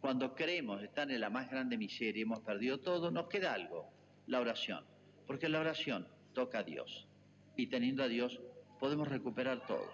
Cuando 0.00 0.34
creemos 0.34 0.82
estar 0.82 1.10
en 1.10 1.20
la 1.20 1.28
más 1.28 1.50
grande 1.50 1.76
miseria 1.76 2.20
y 2.20 2.22
hemos 2.22 2.40
perdido 2.40 2.80
todo, 2.80 3.10
nos 3.10 3.28
queda 3.28 3.52
algo, 3.52 3.90
la 4.26 4.40
oración. 4.40 4.95
Porque 5.26 5.48
la 5.48 5.60
oración 5.60 6.06
toca 6.34 6.60
a 6.60 6.62
Dios 6.62 7.06
y 7.56 7.66
teniendo 7.66 8.02
a 8.02 8.08
Dios 8.08 8.40
podemos 8.78 9.08
recuperar 9.08 9.66
todo. 9.66 9.88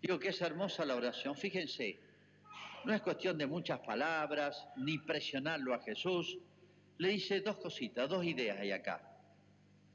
Digo 0.00 0.18
que 0.18 0.28
es 0.28 0.40
hermosa 0.40 0.84
la 0.84 0.96
oración, 0.96 1.36
fíjense, 1.36 1.98
no 2.84 2.94
es 2.94 3.02
cuestión 3.02 3.36
de 3.36 3.46
muchas 3.46 3.80
palabras, 3.80 4.68
ni 4.76 4.98
presionarlo 4.98 5.74
a 5.74 5.80
Jesús. 5.80 6.38
Le 6.98 7.08
dice 7.08 7.40
dos 7.40 7.56
cositas, 7.56 8.08
dos 8.08 8.24
ideas 8.24 8.58
hay 8.60 8.70
acá. 8.70 9.02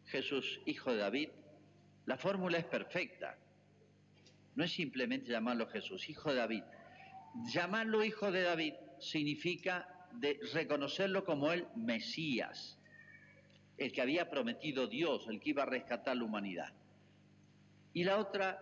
Jesús, 0.08 0.60
hijo 0.66 0.92
de 0.92 0.98
David, 0.98 1.30
la 2.06 2.18
fórmula 2.18 2.58
es 2.58 2.66
perfecta. 2.66 3.38
No 4.56 4.66
es 4.66 4.74
simplemente 4.74 5.32
llamarlo 5.32 5.68
Jesús, 5.68 6.10
hijo 6.10 6.32
de 6.32 6.36
David. 6.36 6.64
Llamarlo 7.54 8.04
hijo 8.04 8.30
de 8.30 8.42
David 8.42 8.74
significa 9.00 9.88
reconocerlo 10.54 11.24
como 11.24 11.52
el 11.54 11.66
Mesías, 11.78 12.78
el 13.84 13.92
que 13.92 14.02
había 14.02 14.30
prometido 14.30 14.88
Dios, 14.88 15.28
el 15.28 15.40
que 15.40 15.52
iba 15.52 15.64
a 15.64 15.66
rescatar 15.66 16.16
la 16.18 16.24
humanidad. 16.24 16.74
Y 17.94 18.04
la 18.04 18.18
otra 18.18 18.60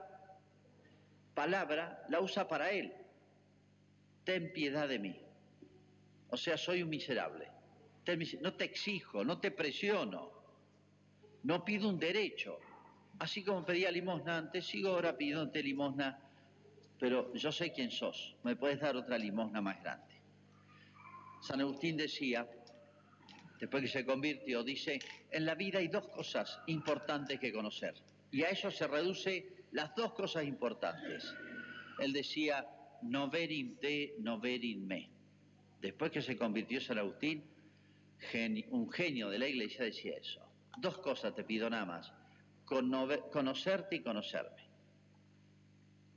palabra 1.33 2.05
la 2.09 2.21
usa 2.21 2.47
para 2.47 2.71
él. 2.71 2.93
Ten 4.23 4.51
piedad 4.53 4.87
de 4.87 4.99
mí. 4.99 5.19
O 6.29 6.37
sea, 6.37 6.57
soy 6.57 6.83
un 6.83 6.89
miserable. 6.89 7.47
No 8.41 8.53
te 8.53 8.63
exijo, 8.63 9.23
no 9.23 9.39
te 9.39 9.51
presiono 9.51 10.39
no 11.43 11.63
pido 11.63 11.89
un 11.89 11.99
derecho. 11.99 12.59
Así 13.19 13.43
como 13.43 13.65
pedía 13.65 13.91
limosna 13.91 14.37
antes, 14.37 14.65
sigo 14.65 14.89
ahora 14.89 15.17
pidiéndote 15.17 15.61
limosna, 15.61 16.19
pero 16.99 17.33
yo 17.33 17.51
sé 17.51 17.71
quién 17.71 17.91
sos, 17.91 18.35
me 18.43 18.55
puedes 18.55 18.79
dar 18.79 18.95
otra 18.95 19.17
limosna 19.17 19.61
más 19.61 19.81
grande. 19.81 20.15
San 21.41 21.61
Agustín 21.61 21.97
decía, 21.97 22.47
después 23.59 23.83
que 23.83 23.89
se 23.89 24.05
convirtió, 24.05 24.63
dice, 24.63 24.99
en 25.31 25.45
la 25.45 25.55
vida 25.55 25.79
hay 25.79 25.87
dos 25.87 26.07
cosas 26.07 26.59
importantes 26.67 27.39
que 27.39 27.51
conocer. 27.51 27.93
Y 28.31 28.43
a 28.43 28.49
eso 28.49 28.71
se 28.71 28.87
reduce 28.87 29.65
las 29.71 29.93
dos 29.95 30.13
cosas 30.13 30.45
importantes. 30.45 31.33
Él 31.99 32.13
decía, 32.13 32.65
no 33.01 33.29
ver 33.29 33.51
in 33.51 33.77
te, 33.77 34.15
no 34.19 34.39
ver 34.39 34.63
in 34.63 34.87
me. 34.87 35.09
Después 35.81 36.11
que 36.11 36.21
se 36.21 36.37
convirtió 36.37 36.81
San 36.81 36.97
Agustín, 36.99 37.43
un 38.71 38.91
genio 38.91 39.29
de 39.29 39.39
la 39.39 39.47
iglesia 39.47 39.85
decía 39.85 40.17
eso. 40.17 40.45
Dos 40.77 40.97
cosas 40.99 41.35
te 41.35 41.43
pido 41.43 41.69
nada 41.69 41.85
más. 41.85 42.13
conocerte 42.65 43.97
y 43.97 44.01
conocerme. 44.01 44.69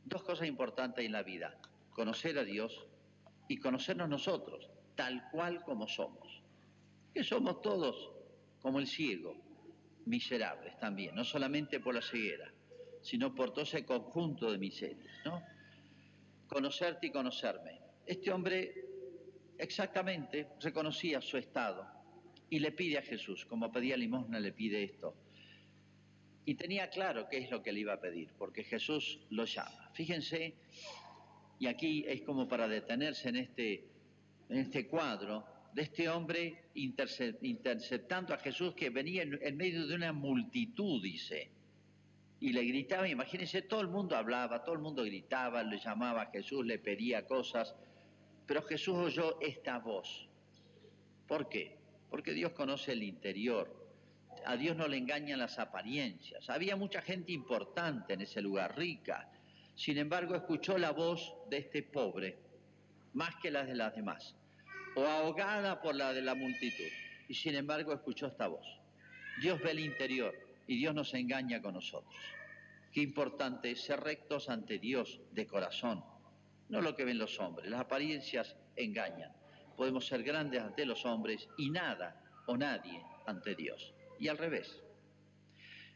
Dos 0.05 0.23
cosas 0.23 0.49
importantes 0.49 1.05
en 1.05 1.13
la 1.13 1.23
vida. 1.23 1.57
Conocer 1.93 2.39
a 2.39 2.45
Dios 2.45 2.87
y 3.49 3.59
conocernos 3.59 4.09
nosotros, 4.09 4.69
tal 4.95 5.29
cual 5.31 5.63
como 5.63 5.87
somos. 5.89 6.32
Que 7.13 7.25
somos 7.25 7.61
todos 7.63 8.11
como 8.61 8.79
el 8.79 8.87
ciego, 8.87 9.37
miserables 10.07 10.79
también, 10.79 11.15
no 11.15 11.25
solamente 11.25 11.81
por 11.81 11.95
la 11.95 12.03
ceguera, 12.03 12.53
sino 13.01 13.35
por 13.35 13.53
todo 13.53 13.63
ese 13.63 13.85
conjunto 13.85 14.51
de 14.51 14.59
miserias, 14.59 15.15
¿no? 15.25 15.43
Conocerte 16.49 17.09
y 17.09 17.11
conocerme. 17.11 17.81
Este 18.07 18.31
hombre 18.31 18.75
exactamente 19.59 20.49
reconocía 20.61 21.21
su 21.21 21.37
estado, 21.37 21.87
y 22.53 22.59
le 22.59 22.71
pide 22.71 22.99
a 22.99 23.03
Jesús, 23.03 23.47
como 23.47 23.73
pedía 23.73 23.97
limosna, 23.97 24.39
le 24.39 24.53
pide 24.53 24.83
esto. 24.83 25.15
Y 26.45 26.55
tenía 26.55 26.91
claro 26.91 27.27
qué 27.27 27.39
es 27.39 27.51
lo 27.51 27.63
que 27.63 27.73
le 27.73 27.81
iba 27.81 27.95
a 27.95 28.01
pedir, 28.01 28.29
porque 28.37 28.63
Jesús 28.63 29.21
lo 29.31 29.47
llama. 29.47 29.91
Fíjense, 29.95 30.55
y 31.59 31.67
aquí 31.67 32.05
es 32.07 32.21
como 32.21 32.47
para 32.47 32.69
detenerse 32.69 33.31
en 33.31 33.37
este, 33.37 33.89
en 34.51 34.59
este 34.59 34.87
cuadro, 34.87 35.47
de 35.73 35.83
este 35.83 36.09
hombre 36.09 36.65
interceptando 36.75 38.35
a 38.35 38.39
Jesús 38.39 38.75
que 38.75 38.91
venía 38.91 39.23
en, 39.23 39.57
medio 39.57 39.87
de 39.87 39.95
una 39.95 40.13
multitud, 40.13 41.03
dice, 41.03 41.51
y 42.41 42.53
le 42.53 42.65
gritaba, 42.65 43.09
imagínense, 43.09 43.63
todo 43.63 43.81
el 43.81 43.89
mundo 43.89 44.17
hablaba, 44.17 44.65
todo 44.65 44.75
el 44.75 44.83
mundo 44.83 45.05
gritaba, 45.05 45.63
le 45.63 45.79
llamaba 45.79 46.23
a 46.23 46.31
Jesús, 46.31 46.67
le 46.67 46.79
pedía 46.79 47.27
cosas, 47.27 47.75
pero 48.47 48.63
Jesús 48.63 48.97
oyó 48.97 49.41
esta 49.41 49.79
voz. 49.79 50.29
¿Por 51.27 51.49
qué? 51.49 51.79
Porque 52.11 52.33
Dios 52.33 52.53
conoce 52.53 52.93
el 52.93 53.03
interior, 53.03 53.81
a 54.45 54.57
Dios 54.57 54.77
no 54.77 54.89
le 54.89 54.99
engañan 54.99 55.39
las 55.39 55.59
apariencias. 55.59 56.51
Había 56.51 56.77
mucha 56.77 57.01
gente 57.01 57.33
importante 57.33 58.13
en 58.13 58.23
ese 58.23 58.43
lugar, 58.43 58.77
rica, 58.77 59.31
sin 59.75 59.97
embargo 59.97 60.35
escuchó 60.35 60.77
la 60.77 60.91
voz 60.91 61.35
de 61.49 61.59
este 61.59 61.83
pobre, 61.83 62.39
más 63.15 63.37
que 63.37 63.51
la 63.51 63.65
de 63.65 63.75
las 63.75 63.95
demás 63.95 64.35
o 64.95 65.07
ahogada 65.07 65.81
por 65.81 65.95
la 65.95 66.13
de 66.13 66.23
la 66.23 66.35
multitud. 66.35 66.91
Y 67.29 67.35
sin 67.35 67.55
embargo 67.55 67.93
escuchó 67.93 68.27
esta 68.27 68.47
voz. 68.47 68.67
Dios 69.41 69.61
ve 69.63 69.71
el 69.71 69.81
interior 69.81 70.35
y 70.67 70.77
Dios 70.77 70.95
nos 70.95 71.15
engaña 71.15 71.63
con 71.63 71.75
nosotros. 71.75 72.15
Qué 72.93 73.01
importante 73.01 73.75
ser 73.75 74.01
rectos 74.01 74.51
ante 74.51 74.79
Dios 74.79 75.21
de 75.33 75.47
corazón, 75.47 76.05
no 76.69 76.81
lo 76.83 76.95
que 76.95 77.05
ven 77.05 77.19
los 77.19 77.41
hombres. 77.41 77.71
Las 77.71 77.81
apariencias 77.81 78.57
engañan. 78.77 79.33
Podemos 79.77 80.07
ser 80.07 80.23
grandes 80.23 80.61
ante 80.61 80.85
los 80.85 81.05
hombres 81.07 81.49
y 81.57 81.71
nada 81.71 82.23
o 82.47 82.57
nadie 82.57 83.03
ante 83.27 83.55
Dios. 83.55 83.95
Y 84.19 84.29
al 84.29 84.37
revés. 84.37 84.83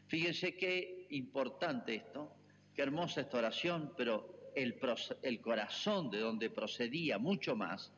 Fíjense 0.07 0.55
qué 0.55 1.05
importante 1.11 1.95
esto, 1.95 2.33
qué 2.73 2.81
hermosa 2.81 3.21
esta 3.21 3.37
oración, 3.37 3.93
pero 3.95 4.51
el, 4.55 4.79
el 5.21 5.41
corazón 5.41 6.09
de 6.09 6.19
donde 6.19 6.49
procedía 6.49 7.19
mucho 7.19 7.55
más 7.55 7.91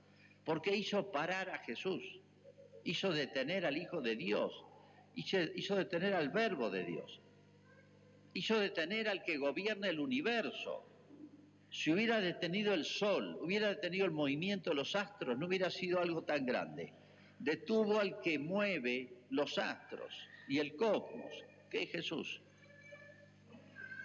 porque 0.46 0.76
hizo 0.76 1.12
parar 1.12 1.50
a 1.50 1.60
Jesús, 1.60 2.04
hizo 2.84 3.12
detener 3.12 3.66
al 3.66 3.78
Hijo 3.78 4.02
de 4.02 4.16
Dios, 4.16 4.66
hizo, 5.16 5.76
detener 5.76 6.14
al 6.14 6.30
Verbo 6.30 6.70
de 6.70 6.84
Dios, 6.84 7.20
hizo 8.34 8.60
detener 8.60 9.10
al 9.10 9.24
que 9.24 9.38
gobierna 9.38 9.90
el 9.90 10.00
universo. 10.00 10.86
Si 11.72 11.92
hubiera 11.92 12.20
detenido 12.20 12.74
el 12.74 12.84
sol, 12.84 13.38
hubiera 13.42 13.70
detenido 13.70 14.06
el 14.06 14.12
movimiento 14.12 14.72
de 14.72 14.76
los 14.76 14.96
astros, 14.96 15.38
no 15.38 15.48
hubiera 15.48 15.70
sido 15.70 16.00
algo 16.00 16.24
tan 16.24 16.46
grande. 16.46 16.94
Detuvo 17.38 18.00
al 18.00 18.20
que 18.22 18.40
mueve 18.40 19.14
los 19.30 19.58
astros 19.58 20.14
y 20.48 20.58
el 20.58 20.76
cosmos, 20.76 21.32
que 21.70 21.84
es 21.84 21.92
Jesús. 21.92 22.42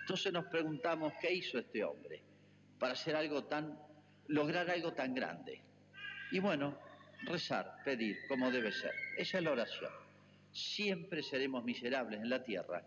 Entonces 0.00 0.32
nos 0.32 0.44
preguntamos 0.46 1.14
qué 1.20 1.32
hizo 1.32 1.58
este 1.58 1.82
hombre 1.82 2.20
para 2.78 2.92
hacer 2.92 3.16
algo 3.16 3.44
tan, 3.44 3.78
lograr 4.26 4.68
algo 4.68 4.92
tan 4.92 5.14
grande. 5.14 5.62
Y 6.34 6.40
bueno, 6.40 6.76
rezar, 7.26 7.76
pedir, 7.84 8.26
como 8.26 8.50
debe 8.50 8.72
ser. 8.72 8.90
Esa 9.16 9.38
es 9.38 9.44
la 9.44 9.52
oración. 9.52 9.92
Siempre 10.50 11.22
seremos 11.22 11.62
miserables 11.62 12.20
en 12.20 12.28
la 12.28 12.42
tierra. 12.42 12.82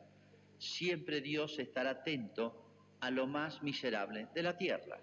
Siempre 0.57 1.21
Dios 1.21 1.57
estará 1.57 1.91
atento 1.91 2.97
a 2.99 3.09
lo 3.09 3.25
más 3.25 3.63
miserable 3.63 4.27
de 4.35 4.43
la 4.43 4.57
tierra. 4.57 4.99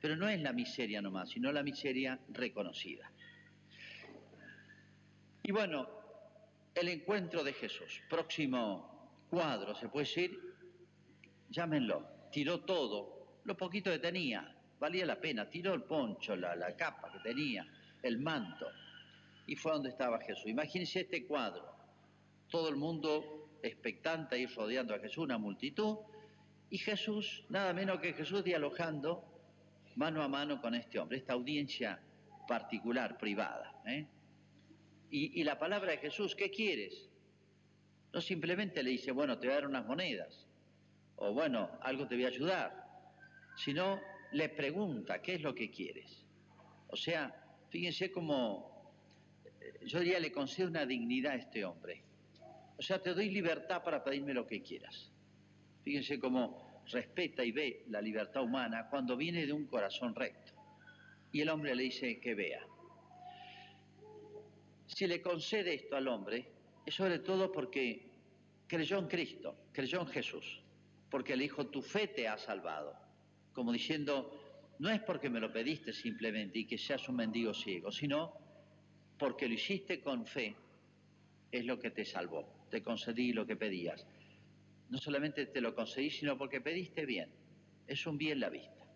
Pero 0.00 0.14
no 0.14 0.28
es 0.28 0.40
la 0.40 0.52
miseria 0.52 1.02
nomás, 1.02 1.30
sino 1.30 1.50
la 1.50 1.64
miseria 1.64 2.16
reconocida. 2.28 3.10
Y 5.42 5.50
bueno, 5.50 5.88
el 6.76 6.86
encuentro 6.86 7.42
de 7.42 7.54
Jesús. 7.54 8.02
Próximo 8.08 9.24
cuadro, 9.28 9.74
se 9.74 9.88
puede 9.88 10.06
decir, 10.06 10.38
llámenlo. 11.48 12.06
Tiró 12.30 12.60
todo, 12.60 13.40
lo 13.42 13.56
poquito 13.56 13.90
que 13.90 13.98
tenía, 13.98 14.56
valía 14.78 15.04
la 15.04 15.20
pena. 15.20 15.50
Tiró 15.50 15.74
el 15.74 15.82
poncho, 15.82 16.36
la, 16.36 16.54
la 16.54 16.76
capa 16.76 17.10
que 17.12 17.18
tenía, 17.18 17.66
el 18.02 18.18
manto. 18.18 18.66
Y 19.46 19.56
fue 19.56 19.72
donde 19.72 19.90
estaba 19.90 20.20
Jesús. 20.20 20.46
Imagínense 20.46 21.00
este 21.00 21.26
cuadro. 21.26 21.64
Todo 22.48 22.68
el 22.68 22.76
mundo 22.76 23.58
expectante 23.62 24.36
ahí 24.36 24.46
rodeando 24.46 24.94
a 24.94 24.98
Jesús, 24.98 25.24
una 25.24 25.38
multitud. 25.38 25.98
Y 26.70 26.78
Jesús, 26.78 27.44
nada 27.48 27.72
menos 27.72 28.00
que 28.00 28.12
Jesús 28.12 28.44
dialogando 28.44 29.24
mano 29.96 30.22
a 30.22 30.28
mano 30.28 30.60
con 30.60 30.74
este 30.74 30.98
hombre, 30.98 31.18
esta 31.18 31.32
audiencia 31.32 32.00
particular, 32.46 33.18
privada. 33.18 33.82
¿eh? 33.86 34.06
Y, 35.10 35.40
y 35.40 35.44
la 35.44 35.58
palabra 35.58 35.92
de 35.92 35.98
Jesús, 35.98 36.34
¿qué 36.34 36.50
quieres? 36.50 37.08
No 38.12 38.20
simplemente 38.20 38.82
le 38.82 38.90
dice, 38.90 39.12
bueno, 39.12 39.38
te 39.38 39.46
voy 39.46 39.52
a 39.52 39.60
dar 39.60 39.66
unas 39.66 39.86
monedas, 39.86 40.46
o 41.16 41.32
bueno, 41.32 41.70
algo 41.82 42.08
te 42.08 42.14
voy 42.14 42.24
a 42.24 42.28
ayudar, 42.28 42.84
sino 43.56 44.00
le 44.32 44.48
pregunta, 44.48 45.20
¿qué 45.20 45.34
es 45.34 45.42
lo 45.42 45.54
que 45.54 45.70
quieres? 45.70 46.24
O 46.88 46.96
sea, 46.96 47.39
Fíjense 47.70 48.10
cómo, 48.10 48.92
eh, 49.60 49.86
yo 49.86 50.00
diría, 50.00 50.18
le 50.18 50.32
concedo 50.32 50.68
una 50.68 50.84
dignidad 50.84 51.32
a 51.32 51.36
este 51.36 51.64
hombre. 51.64 52.02
O 52.76 52.82
sea, 52.82 53.00
te 53.00 53.14
doy 53.14 53.30
libertad 53.30 53.82
para 53.82 54.02
pedirme 54.02 54.34
lo 54.34 54.46
que 54.46 54.62
quieras. 54.62 55.10
Fíjense 55.82 56.18
cómo 56.18 56.82
respeta 56.90 57.44
y 57.44 57.52
ve 57.52 57.84
la 57.88 58.00
libertad 58.00 58.42
humana 58.42 58.88
cuando 58.90 59.16
viene 59.16 59.46
de 59.46 59.52
un 59.52 59.66
corazón 59.66 60.14
recto. 60.14 60.52
Y 61.32 61.40
el 61.40 61.48
hombre 61.48 61.74
le 61.74 61.84
dice 61.84 62.18
que 62.20 62.34
vea. 62.34 62.66
Si 64.86 65.06
le 65.06 65.22
concede 65.22 65.74
esto 65.74 65.96
al 65.96 66.08
hombre, 66.08 66.48
es 66.84 66.94
sobre 66.94 67.20
todo 67.20 67.52
porque 67.52 68.10
creyó 68.66 68.98
en 68.98 69.06
Cristo, 69.06 69.56
creyó 69.72 70.00
en 70.00 70.08
Jesús, 70.08 70.60
porque 71.08 71.36
le 71.36 71.44
dijo, 71.44 71.66
tu 71.68 71.82
fe 71.82 72.08
te 72.08 72.26
ha 72.26 72.36
salvado, 72.36 72.96
como 73.52 73.72
diciendo, 73.72 74.39
no 74.80 74.88
es 74.88 75.00
porque 75.02 75.28
me 75.28 75.40
lo 75.40 75.52
pediste 75.52 75.92
simplemente 75.92 76.60
y 76.60 76.64
que 76.64 76.78
seas 76.78 77.06
un 77.10 77.16
mendigo 77.16 77.52
ciego, 77.52 77.92
sino 77.92 78.32
porque 79.18 79.46
lo 79.46 79.52
hiciste 79.52 80.00
con 80.00 80.24
fe, 80.24 80.56
es 81.52 81.66
lo 81.66 81.78
que 81.78 81.90
te 81.90 82.02
salvó. 82.06 82.66
Te 82.70 82.82
concedí 82.82 83.34
lo 83.34 83.46
que 83.46 83.56
pedías. 83.56 84.06
No 84.88 84.96
solamente 84.96 85.44
te 85.46 85.60
lo 85.60 85.74
concedí, 85.74 86.08
sino 86.08 86.38
porque 86.38 86.62
pediste 86.62 87.04
bien. 87.04 87.28
Es 87.86 88.06
un 88.06 88.16
bien 88.16 88.40
la 88.40 88.48
vista. 88.48 88.86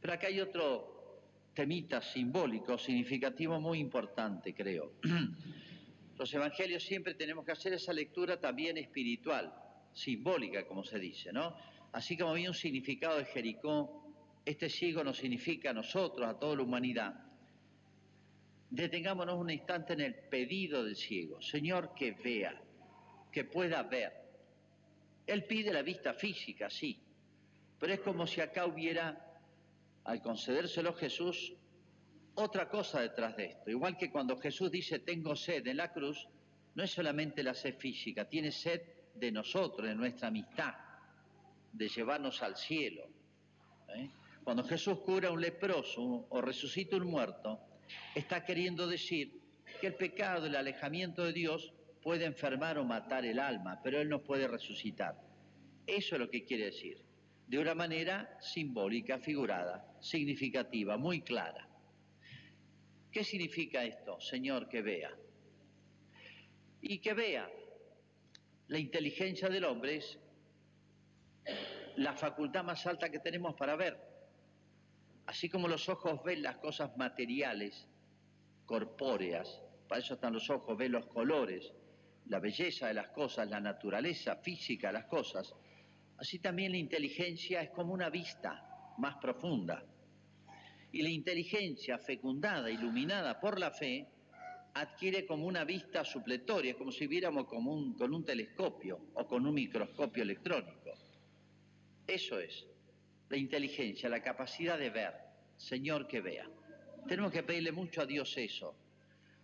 Pero 0.00 0.14
acá 0.14 0.28
hay 0.28 0.40
otro 0.40 1.20
temita 1.52 2.00
simbólico, 2.00 2.78
significativo, 2.78 3.60
muy 3.60 3.78
importante, 3.80 4.54
creo. 4.54 4.94
Los 6.18 6.32
evangelios 6.32 6.82
siempre 6.82 7.12
tenemos 7.12 7.44
que 7.44 7.52
hacer 7.52 7.74
esa 7.74 7.92
lectura 7.92 8.40
también 8.40 8.78
espiritual, 8.78 9.52
simbólica, 9.92 10.66
como 10.66 10.82
se 10.84 10.98
dice, 10.98 11.34
¿no? 11.34 11.54
Así 11.92 12.16
como 12.16 12.30
había 12.30 12.48
un 12.48 12.54
significado 12.54 13.18
de 13.18 13.26
Jericó 13.26 14.05
este 14.46 14.68
ciego 14.70 15.02
nos 15.02 15.18
significa 15.18 15.70
a 15.70 15.72
nosotros, 15.72 16.26
a 16.26 16.38
toda 16.38 16.54
la 16.54 16.62
humanidad. 16.62 17.14
Detengámonos 18.70 19.36
un 19.36 19.50
instante 19.50 19.94
en 19.94 20.00
el 20.02 20.14
pedido 20.14 20.84
del 20.84 20.94
ciego. 20.94 21.42
Señor, 21.42 21.92
que 21.94 22.12
vea, 22.12 22.54
que 23.32 23.44
pueda 23.44 23.82
ver. 23.82 24.12
Él 25.26 25.44
pide 25.46 25.72
la 25.72 25.82
vista 25.82 26.14
física, 26.14 26.70
sí, 26.70 26.96
pero 27.80 27.92
es 27.92 28.00
como 28.00 28.24
si 28.24 28.40
acá 28.40 28.66
hubiera, 28.66 29.20
al 30.04 30.22
concedérselo 30.22 30.94
Jesús, 30.94 31.52
otra 32.36 32.68
cosa 32.68 33.00
detrás 33.00 33.36
de 33.36 33.46
esto. 33.46 33.68
Igual 33.68 33.96
que 33.96 34.12
cuando 34.12 34.38
Jesús 34.38 34.70
dice, 34.70 35.00
tengo 35.00 35.34
sed 35.34 35.66
en 35.66 35.78
la 35.78 35.92
cruz, 35.92 36.28
no 36.76 36.84
es 36.84 36.92
solamente 36.92 37.42
la 37.42 37.54
sed 37.54 37.76
física, 37.76 38.28
tiene 38.28 38.52
sed 38.52 38.80
de 39.12 39.32
nosotros, 39.32 39.88
de 39.88 39.96
nuestra 39.96 40.28
amistad, 40.28 40.74
de 41.72 41.88
llevarnos 41.88 42.40
al 42.42 42.56
cielo. 42.56 43.08
¿eh? 43.88 44.08
Cuando 44.46 44.62
Jesús 44.62 45.00
cura 45.00 45.28
a 45.28 45.32
un 45.32 45.40
leproso 45.40 46.24
o 46.28 46.40
resucita 46.40 46.94
un 46.94 47.10
muerto, 47.10 47.58
está 48.14 48.44
queriendo 48.44 48.86
decir 48.86 49.40
que 49.80 49.88
el 49.88 49.94
pecado, 49.96 50.46
el 50.46 50.54
alejamiento 50.54 51.24
de 51.24 51.32
Dios 51.32 51.72
puede 52.00 52.26
enfermar 52.26 52.78
o 52.78 52.84
matar 52.84 53.24
el 53.26 53.40
alma, 53.40 53.80
pero 53.82 54.00
Él 54.00 54.08
no 54.08 54.22
puede 54.22 54.46
resucitar. 54.46 55.20
Eso 55.84 56.14
es 56.14 56.20
lo 56.20 56.30
que 56.30 56.44
quiere 56.44 56.66
decir, 56.66 57.02
de 57.48 57.58
una 57.58 57.74
manera 57.74 58.38
simbólica, 58.40 59.18
figurada, 59.18 59.84
significativa, 60.00 60.96
muy 60.96 61.22
clara. 61.22 61.68
¿Qué 63.10 63.24
significa 63.24 63.84
esto, 63.84 64.20
Señor, 64.20 64.68
que 64.68 64.80
vea? 64.80 65.10
Y 66.82 67.00
que 67.00 67.14
vea, 67.14 67.50
la 68.68 68.78
inteligencia 68.78 69.48
del 69.48 69.64
hombre 69.64 69.96
es 69.96 70.20
la 71.96 72.12
facultad 72.12 72.62
más 72.62 72.86
alta 72.86 73.10
que 73.10 73.18
tenemos 73.18 73.56
para 73.56 73.74
ver. 73.74 74.14
Así 75.26 75.48
como 75.48 75.68
los 75.68 75.88
ojos 75.88 76.22
ven 76.24 76.42
las 76.42 76.56
cosas 76.58 76.96
materiales, 76.96 77.88
corpóreas, 78.64 79.62
para 79.88 80.00
eso 80.00 80.14
están 80.14 80.32
los 80.32 80.48
ojos, 80.50 80.76
ven 80.76 80.92
los 80.92 81.06
colores, 81.06 81.72
la 82.26 82.40
belleza 82.40 82.88
de 82.88 82.94
las 82.94 83.08
cosas, 83.08 83.48
la 83.48 83.60
naturaleza 83.60 84.36
física 84.36 84.88
de 84.88 84.94
las 84.94 85.06
cosas, 85.06 85.54
así 86.18 86.38
también 86.38 86.72
la 86.72 86.78
inteligencia 86.78 87.60
es 87.62 87.70
como 87.70 87.92
una 87.92 88.10
vista 88.10 88.94
más 88.98 89.16
profunda. 89.16 89.84
Y 90.92 91.02
la 91.02 91.10
inteligencia 91.10 91.98
fecundada, 91.98 92.70
iluminada 92.70 93.38
por 93.40 93.58
la 93.60 93.70
fe, 93.70 94.08
adquiere 94.74 95.26
como 95.26 95.46
una 95.46 95.64
vista 95.64 96.04
supletoria, 96.04 96.76
como 96.76 96.92
si 96.92 97.06
viéramos 97.06 97.46
con 97.46 97.66
un 97.66 98.24
telescopio 98.24 99.08
o 99.14 99.26
con 99.26 99.46
un 99.46 99.54
microscopio 99.54 100.22
electrónico. 100.22 100.92
Eso 102.06 102.38
es 102.38 102.66
la 103.28 103.36
inteligencia, 103.36 104.08
la 104.08 104.22
capacidad 104.22 104.78
de 104.78 104.90
ver. 104.90 105.14
Señor, 105.56 106.06
que 106.06 106.20
vea. 106.20 106.48
Tenemos 107.08 107.32
que 107.32 107.42
pedirle 107.42 107.72
mucho 107.72 108.02
a 108.02 108.06
Dios 108.06 108.36
eso. 108.36 108.76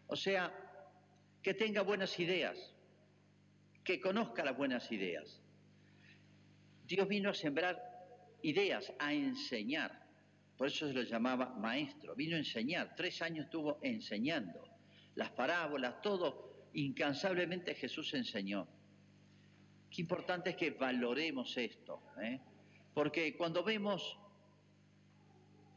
O 0.07 0.17
sea, 0.17 0.53
que 1.43 1.55
tenga 1.55 1.83
buenas 1.83 2.19
ideas, 2.21 2.75
que 3.85 4.01
conozca 4.01 4.45
las 4.45 4.57
buenas 4.57 4.91
ideas. 4.93 5.41
Dios 6.85 7.09
vino 7.09 7.31
a 7.31 7.35
sembrar 7.35 7.81
ideas, 8.43 8.93
a 8.99 9.13
enseñar. 9.13 10.03
Por 10.57 10.67
eso 10.67 10.87
se 10.87 10.93
lo 10.93 11.03
llamaba 11.03 11.55
maestro. 11.55 12.15
Vino 12.15 12.37
a 12.37 12.39
enseñar. 12.39 12.95
Tres 12.95 13.23
años 13.23 13.47
estuvo 13.47 13.79
enseñando 13.83 14.73
las 15.15 15.31
parábolas, 15.31 16.01
todo, 16.01 16.69
incansablemente 16.75 17.75
Jesús 17.75 18.15
enseñó. 18.15 18.67
Qué 19.91 20.01
importante 20.01 20.51
es 20.51 20.57
que 20.57 20.71
valoremos 20.71 21.57
esto, 21.57 22.03
¿eh? 22.23 22.41
Porque 22.95 23.37
cuando 23.37 23.63
vemos 23.63 24.19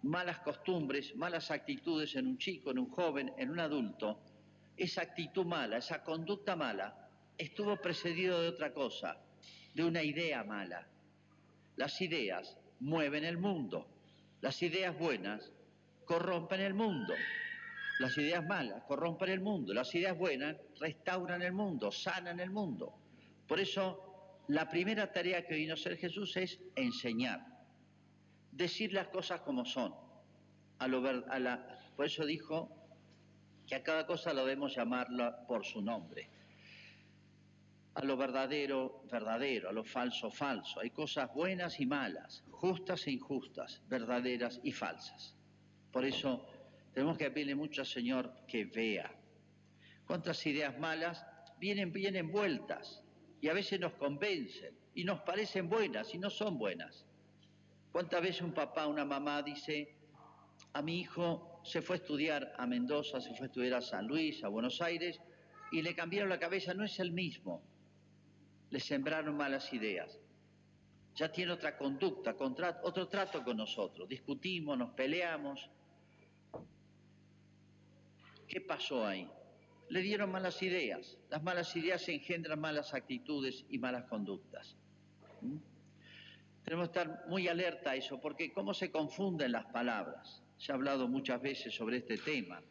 malas 0.04 0.40
costumbres, 0.40 1.16
malas 1.16 1.52
actitudes 1.52 2.16
en 2.16 2.28
un 2.28 2.38
chico, 2.38 2.72
en 2.72 2.80
un 2.80 2.90
joven, 2.90 3.34
en 3.38 3.50
un 3.50 3.60
adulto, 3.60 4.20
esa 4.78 5.02
actitud 5.02 5.46
mala, 5.46 5.78
esa 5.78 6.04
conducta 6.04 6.56
mala, 6.56 7.10
estuvo 7.38 7.78
precedido 7.78 8.42
de 8.42 8.50
otra 8.50 8.74
cosa, 8.74 9.18
de 9.74 9.84
una 9.84 10.04
idea 10.04 10.44
mala. 10.44 10.88
Las 11.78 12.00
ideas 12.02 12.58
mueven 12.80 13.24
el 13.26 13.38
mundo, 13.38 13.88
las 14.42 14.62
ideas 14.62 14.98
buenas 14.98 15.52
corrompen 16.06 16.62
el 16.62 16.74
mundo. 16.74 17.14
Las 18.00 18.18
ideas 18.18 18.46
malas 18.46 18.84
corrompen 18.84 19.30
el 19.30 19.40
mundo, 19.40 19.74
las 19.74 19.94
ideas 19.96 20.18
buenas 20.18 20.58
restauran 20.80 21.42
el 21.42 21.54
mundo, 21.54 21.92
sanan 21.92 22.40
el 22.42 22.50
mundo. 22.50 22.94
Por 23.48 23.60
eso, 23.60 24.05
la 24.48 24.70
primera 24.70 25.12
tarea 25.12 25.46
que 25.46 25.56
vino 25.56 25.74
a 25.74 25.76
hacer 25.76 25.98
Jesús 25.98 26.36
es 26.38 26.60
enseñar, 26.76 27.46
decir 28.52 28.94
las 28.94 29.08
cosas 29.08 29.42
como 29.42 29.66
son. 29.66 29.94
A 30.78 30.88
lo, 30.88 31.08
a 31.08 31.40
la, 31.40 31.80
por 31.96 32.06
eso 32.06 32.26
dijo 32.26 32.70
que 33.66 33.76
a 33.76 33.84
cada 33.84 34.06
cosa 34.06 34.34
lo 34.34 34.46
debemos 34.46 34.76
llamarla 34.76 35.46
por 35.48 35.66
su 35.66 35.82
nombre. 35.82 36.30
A 37.96 38.04
lo 38.04 38.18
verdadero, 38.18 39.04
verdadero, 39.10 39.70
a 39.70 39.72
lo 39.72 39.84
falso, 39.84 40.30
falso. 40.30 40.82
Hay 40.82 40.90
cosas 40.90 41.34
buenas 41.34 41.80
y 41.80 41.86
malas, 41.86 42.44
justas 42.52 43.08
e 43.08 43.12
injustas, 43.12 43.82
verdaderas 43.88 44.60
y 44.64 44.74
falsas. 44.74 45.38
Por 45.92 46.04
eso 46.04 46.46
tenemos 46.94 47.18
que 47.18 47.32
pedirle 47.32 47.56
mucho 47.56 47.82
al 47.82 47.88
Señor 47.88 48.34
que 48.48 48.66
vea. 48.66 49.16
Cuántas 50.06 50.46
ideas 50.46 50.78
malas 50.78 51.26
vienen 51.58 51.92
bien 51.94 52.18
envueltas 52.18 53.05
y 53.46 53.48
a 53.48 53.54
veces 53.54 53.80
nos 53.80 53.94
convencen 53.94 54.76
y 54.96 55.04
nos 55.04 55.22
parecen 55.22 55.70
buenas 55.70 56.12
y 56.16 56.18
no 56.18 56.32
son 56.32 56.58
buenas. 56.58 57.06
¿Cuántas 57.92 58.20
veces 58.20 58.42
un 58.42 58.56
papá, 58.56 58.88
una 58.88 59.06
mamá 59.06 59.44
dice, 59.44 60.00
a 60.74 60.82
mi 60.82 61.02
hijo 61.02 61.62
se 61.64 61.84
fue 61.84 61.98
a 61.98 62.00
estudiar 62.00 62.54
a 62.58 62.66
Mendoza, 62.66 63.22
se 63.22 63.36
fue 63.36 63.46
a 63.46 63.50
estudiar 63.50 63.76
a 63.76 63.82
San 63.82 64.08
Luis, 64.08 64.44
a 64.44 64.48
Buenos 64.48 64.82
Aires, 64.82 65.22
y 65.72 65.84
le 65.84 65.94
cambiaron 65.94 66.30
la 66.30 66.40
cabeza, 66.40 66.74
no 66.74 66.86
es 66.86 67.00
el 67.00 67.12
mismo. 67.12 67.62
Le 68.72 68.80
sembraron 68.80 69.38
malas 69.38 69.72
ideas. 69.74 70.20
Ya 71.14 71.32
tiene 71.32 71.52
otra 71.52 71.78
conducta, 71.78 72.36
otro 72.82 73.08
trato 73.10 73.44
con 73.44 73.58
nosotros. 73.58 74.10
Discutimos, 74.10 74.76
nos 74.76 74.90
peleamos, 74.96 75.70
¿Qué 78.48 78.60
pasó 78.62 79.06
ahí? 79.06 79.30
Le 79.90 80.02
dieron 80.02 80.32
malas 80.32 80.62
ideas. 80.62 81.18
Las 81.30 81.44
malas 81.44 81.76
ideas 81.76 82.08
engendran 82.10 82.60
malas 82.60 82.94
actitudes 82.94 83.66
y 83.70 83.78
malas 83.78 84.06
conductas. 84.06 84.76
¿Mm? 85.42 85.58
Tenemos 86.64 86.90
que 86.90 87.00
estar 87.00 87.28
muy 87.28 87.48
alerta 87.48 87.92
a 87.92 87.96
eso, 87.96 88.20
porque 88.20 88.52
cómo 88.52 88.74
se 88.74 88.92
confunden 88.92 89.52
las 89.52 89.66
palabras. 89.66 90.42
Se 90.58 90.72
ha 90.72 90.76
hablado 90.76 91.08
muchas 91.08 91.42
veces 91.42 91.76
sobre 91.76 91.98
este 91.98 92.18
tema. 92.18 92.62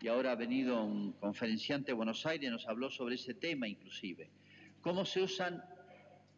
Y 0.00 0.08
ahora 0.08 0.32
ha 0.32 0.34
venido 0.34 0.84
un 0.84 1.12
conferenciante 1.12 1.88
de 1.88 1.92
Buenos 1.92 2.26
Aires, 2.26 2.50
nos 2.50 2.66
habló 2.66 2.90
sobre 2.90 3.14
ese 3.14 3.34
tema 3.34 3.68
inclusive. 3.68 4.28
Cómo 4.80 5.04
se 5.04 5.22
usan 5.22 5.62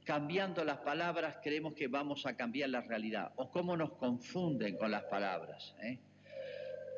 cambiando 0.04 0.62
las 0.64 0.78
palabras, 0.78 1.38
creemos 1.42 1.72
que 1.72 1.88
vamos 1.88 2.26
a 2.26 2.36
cambiar 2.36 2.68
la 2.68 2.82
realidad. 2.82 3.32
O 3.36 3.50
cómo 3.50 3.74
nos 3.74 3.92
confunden 3.92 4.76
con 4.76 4.90
las 4.90 5.04
palabras. 5.04 5.74
¿eh? 5.82 5.98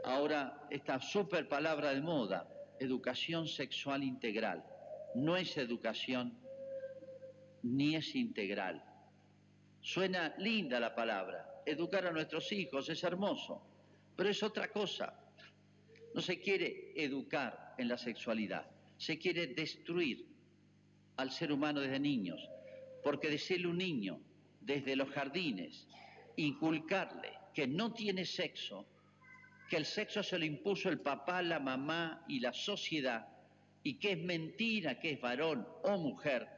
ahora 0.06 0.66
esta 0.70 1.00
super 1.00 1.48
palabra 1.48 1.90
de 1.90 2.00
moda, 2.00 2.46
educación 2.80 3.48
sexual 3.48 4.02
integral. 4.02 4.64
No 5.14 5.36
es 5.36 5.56
educación 5.56 6.38
ni 7.62 7.96
es 7.96 8.14
integral. 8.14 8.84
Suena 9.80 10.34
linda 10.38 10.80
la 10.80 10.94
palabra. 10.94 11.62
Educar 11.64 12.06
a 12.06 12.12
nuestros 12.12 12.50
hijos 12.52 12.88
es 12.88 13.02
hermoso, 13.02 13.62
pero 14.16 14.28
es 14.28 14.42
otra 14.42 14.68
cosa. 14.68 15.18
No 16.14 16.20
se 16.20 16.40
quiere 16.40 16.92
educar 16.96 17.74
en 17.78 17.88
la 17.88 17.98
sexualidad, 17.98 18.66
se 18.96 19.18
quiere 19.18 19.48
destruir 19.48 20.26
al 21.16 21.30
ser 21.30 21.52
humano 21.52 21.80
desde 21.80 21.98
niños, 21.98 22.48
porque 23.02 23.28
decirle 23.28 23.68
un 23.68 23.78
niño 23.78 24.20
desde 24.60 24.96
los 24.96 25.10
jardines, 25.10 25.86
inculcarle 26.36 27.32
que 27.54 27.66
no 27.66 27.92
tiene 27.92 28.24
sexo, 28.24 28.86
que 29.68 29.76
el 29.76 29.84
sexo 29.84 30.22
se 30.22 30.38
lo 30.38 30.44
impuso 30.44 30.88
el 30.88 31.00
papá, 31.00 31.42
la 31.42 31.58
mamá 31.58 32.24
y 32.28 32.40
la 32.40 32.52
sociedad, 32.52 33.28
y 33.82 33.94
que 33.94 34.12
es 34.12 34.18
mentira 34.18 34.98
que 34.98 35.12
es 35.12 35.20
varón 35.20 35.66
o 35.82 35.98
mujer, 35.98 36.48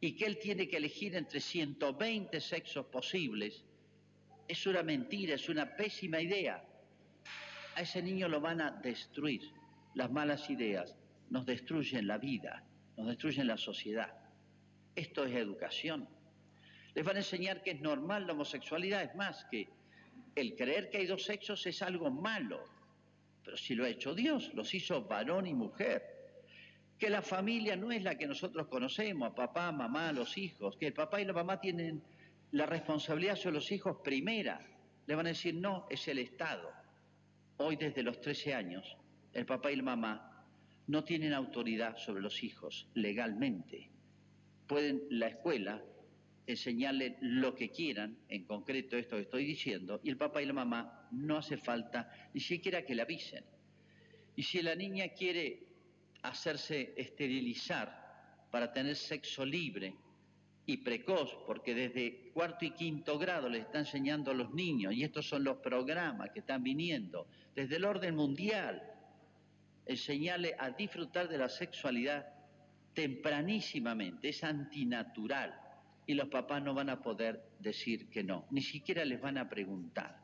y 0.00 0.12
que 0.12 0.26
él 0.26 0.38
tiene 0.38 0.68
que 0.68 0.76
elegir 0.76 1.16
entre 1.16 1.40
120 1.40 2.40
sexos 2.40 2.86
posibles, 2.86 3.64
es 4.46 4.66
una 4.66 4.82
mentira, 4.82 5.34
es 5.34 5.48
una 5.48 5.76
pésima 5.76 6.20
idea. 6.20 6.64
A 7.74 7.80
ese 7.80 8.02
niño 8.02 8.28
lo 8.28 8.40
van 8.40 8.60
a 8.60 8.70
destruir. 8.70 9.42
Las 9.94 10.10
malas 10.10 10.48
ideas 10.50 10.96
nos 11.30 11.46
destruyen 11.46 12.06
la 12.06 12.18
vida, 12.18 12.64
nos 12.96 13.08
destruyen 13.08 13.46
la 13.46 13.56
sociedad. 13.56 14.12
Esto 14.94 15.24
es 15.24 15.34
educación. 15.34 16.08
Les 16.94 17.04
van 17.04 17.16
a 17.16 17.20
enseñar 17.20 17.62
que 17.62 17.72
es 17.72 17.80
normal 17.80 18.26
la 18.26 18.32
homosexualidad, 18.32 19.02
es 19.02 19.14
más, 19.14 19.44
que 19.50 19.68
el 20.36 20.54
creer 20.54 20.90
que 20.90 20.98
hay 20.98 21.06
dos 21.06 21.24
sexos 21.24 21.66
es 21.66 21.82
algo 21.82 22.10
malo, 22.10 22.62
pero 23.42 23.56
si 23.56 23.74
lo 23.74 23.84
ha 23.84 23.88
hecho 23.88 24.14
Dios, 24.14 24.52
los 24.54 24.72
hizo 24.74 25.02
varón 25.02 25.46
y 25.46 25.54
mujer. 25.54 26.02
Que 26.98 27.10
la 27.10 27.22
familia 27.22 27.74
no 27.74 27.90
es 27.90 28.02
la 28.02 28.16
que 28.16 28.26
nosotros 28.26 28.68
conocemos, 28.68 29.34
papá, 29.34 29.72
mamá, 29.72 30.12
los 30.12 30.36
hijos, 30.36 30.76
que 30.76 30.88
el 30.88 30.92
papá 30.92 31.20
y 31.20 31.24
la 31.24 31.32
mamá 31.32 31.60
tienen 31.60 32.02
la 32.52 32.66
responsabilidad 32.66 33.36
sobre 33.36 33.54
los 33.54 33.72
hijos 33.72 33.98
primera. 34.04 34.60
Le 35.06 35.14
van 35.14 35.26
a 35.26 35.30
decir, 35.30 35.54
no, 35.54 35.86
es 35.90 36.06
el 36.08 36.18
Estado. 36.18 36.70
Hoy 37.58 37.76
desde 37.76 38.02
los 38.02 38.20
13 38.20 38.54
años, 38.54 38.96
el 39.32 39.46
papá 39.46 39.70
y 39.72 39.76
la 39.76 39.82
mamá 39.82 40.44
no 40.86 41.04
tienen 41.04 41.32
autoridad 41.32 41.96
sobre 41.96 42.22
los 42.22 42.42
hijos 42.42 42.88
legalmente. 42.94 43.90
Pueden 44.66 45.02
la 45.10 45.28
escuela 45.28 45.82
enseñarle 46.46 47.16
lo 47.20 47.54
que 47.54 47.70
quieran, 47.70 48.18
en 48.28 48.44
concreto 48.44 48.96
esto 48.96 49.16
que 49.16 49.22
estoy 49.22 49.44
diciendo, 49.44 50.00
y 50.02 50.10
el 50.10 50.16
papá 50.16 50.42
y 50.42 50.46
la 50.46 50.52
mamá 50.52 51.08
no 51.10 51.38
hace 51.38 51.56
falta 51.56 52.10
ni 52.32 52.40
siquiera 52.40 52.82
que 52.82 52.94
le 52.94 53.02
avisen. 53.02 53.44
Y 54.36 54.42
si 54.42 54.62
la 54.62 54.74
niña 54.74 55.08
quiere 55.08 55.66
hacerse 56.22 56.94
esterilizar 56.96 58.46
para 58.50 58.72
tener 58.72 58.94
sexo 58.96 59.44
libre 59.44 59.94
y 60.66 60.78
precoz, 60.78 61.36
porque 61.46 61.74
desde 61.74 62.30
cuarto 62.32 62.64
y 62.64 62.70
quinto 62.70 63.18
grado 63.18 63.48
le 63.48 63.58
está 63.58 63.78
enseñando 63.80 64.30
a 64.30 64.34
los 64.34 64.52
niños, 64.52 64.94
y 64.94 65.02
estos 65.02 65.28
son 65.28 65.42
los 65.42 65.58
programas 65.58 66.30
que 66.30 66.40
están 66.40 66.62
viniendo 66.62 67.26
desde 67.54 67.76
el 67.76 67.84
orden 67.84 68.14
mundial, 68.14 68.82
enseñarle 69.84 70.54
a 70.58 70.70
disfrutar 70.70 71.28
de 71.28 71.38
la 71.38 71.48
sexualidad 71.48 72.26
tempranísimamente, 72.94 74.28
es 74.28 74.42
antinatural 74.42 75.65
y 76.06 76.14
los 76.14 76.28
papás 76.28 76.62
no 76.62 76.72
van 76.72 76.88
a 76.88 77.02
poder 77.02 77.42
decir 77.58 78.08
que 78.08 78.22
no, 78.22 78.46
ni 78.50 78.62
siquiera 78.62 79.04
les 79.04 79.20
van 79.20 79.38
a 79.38 79.48
preguntar, 79.48 80.16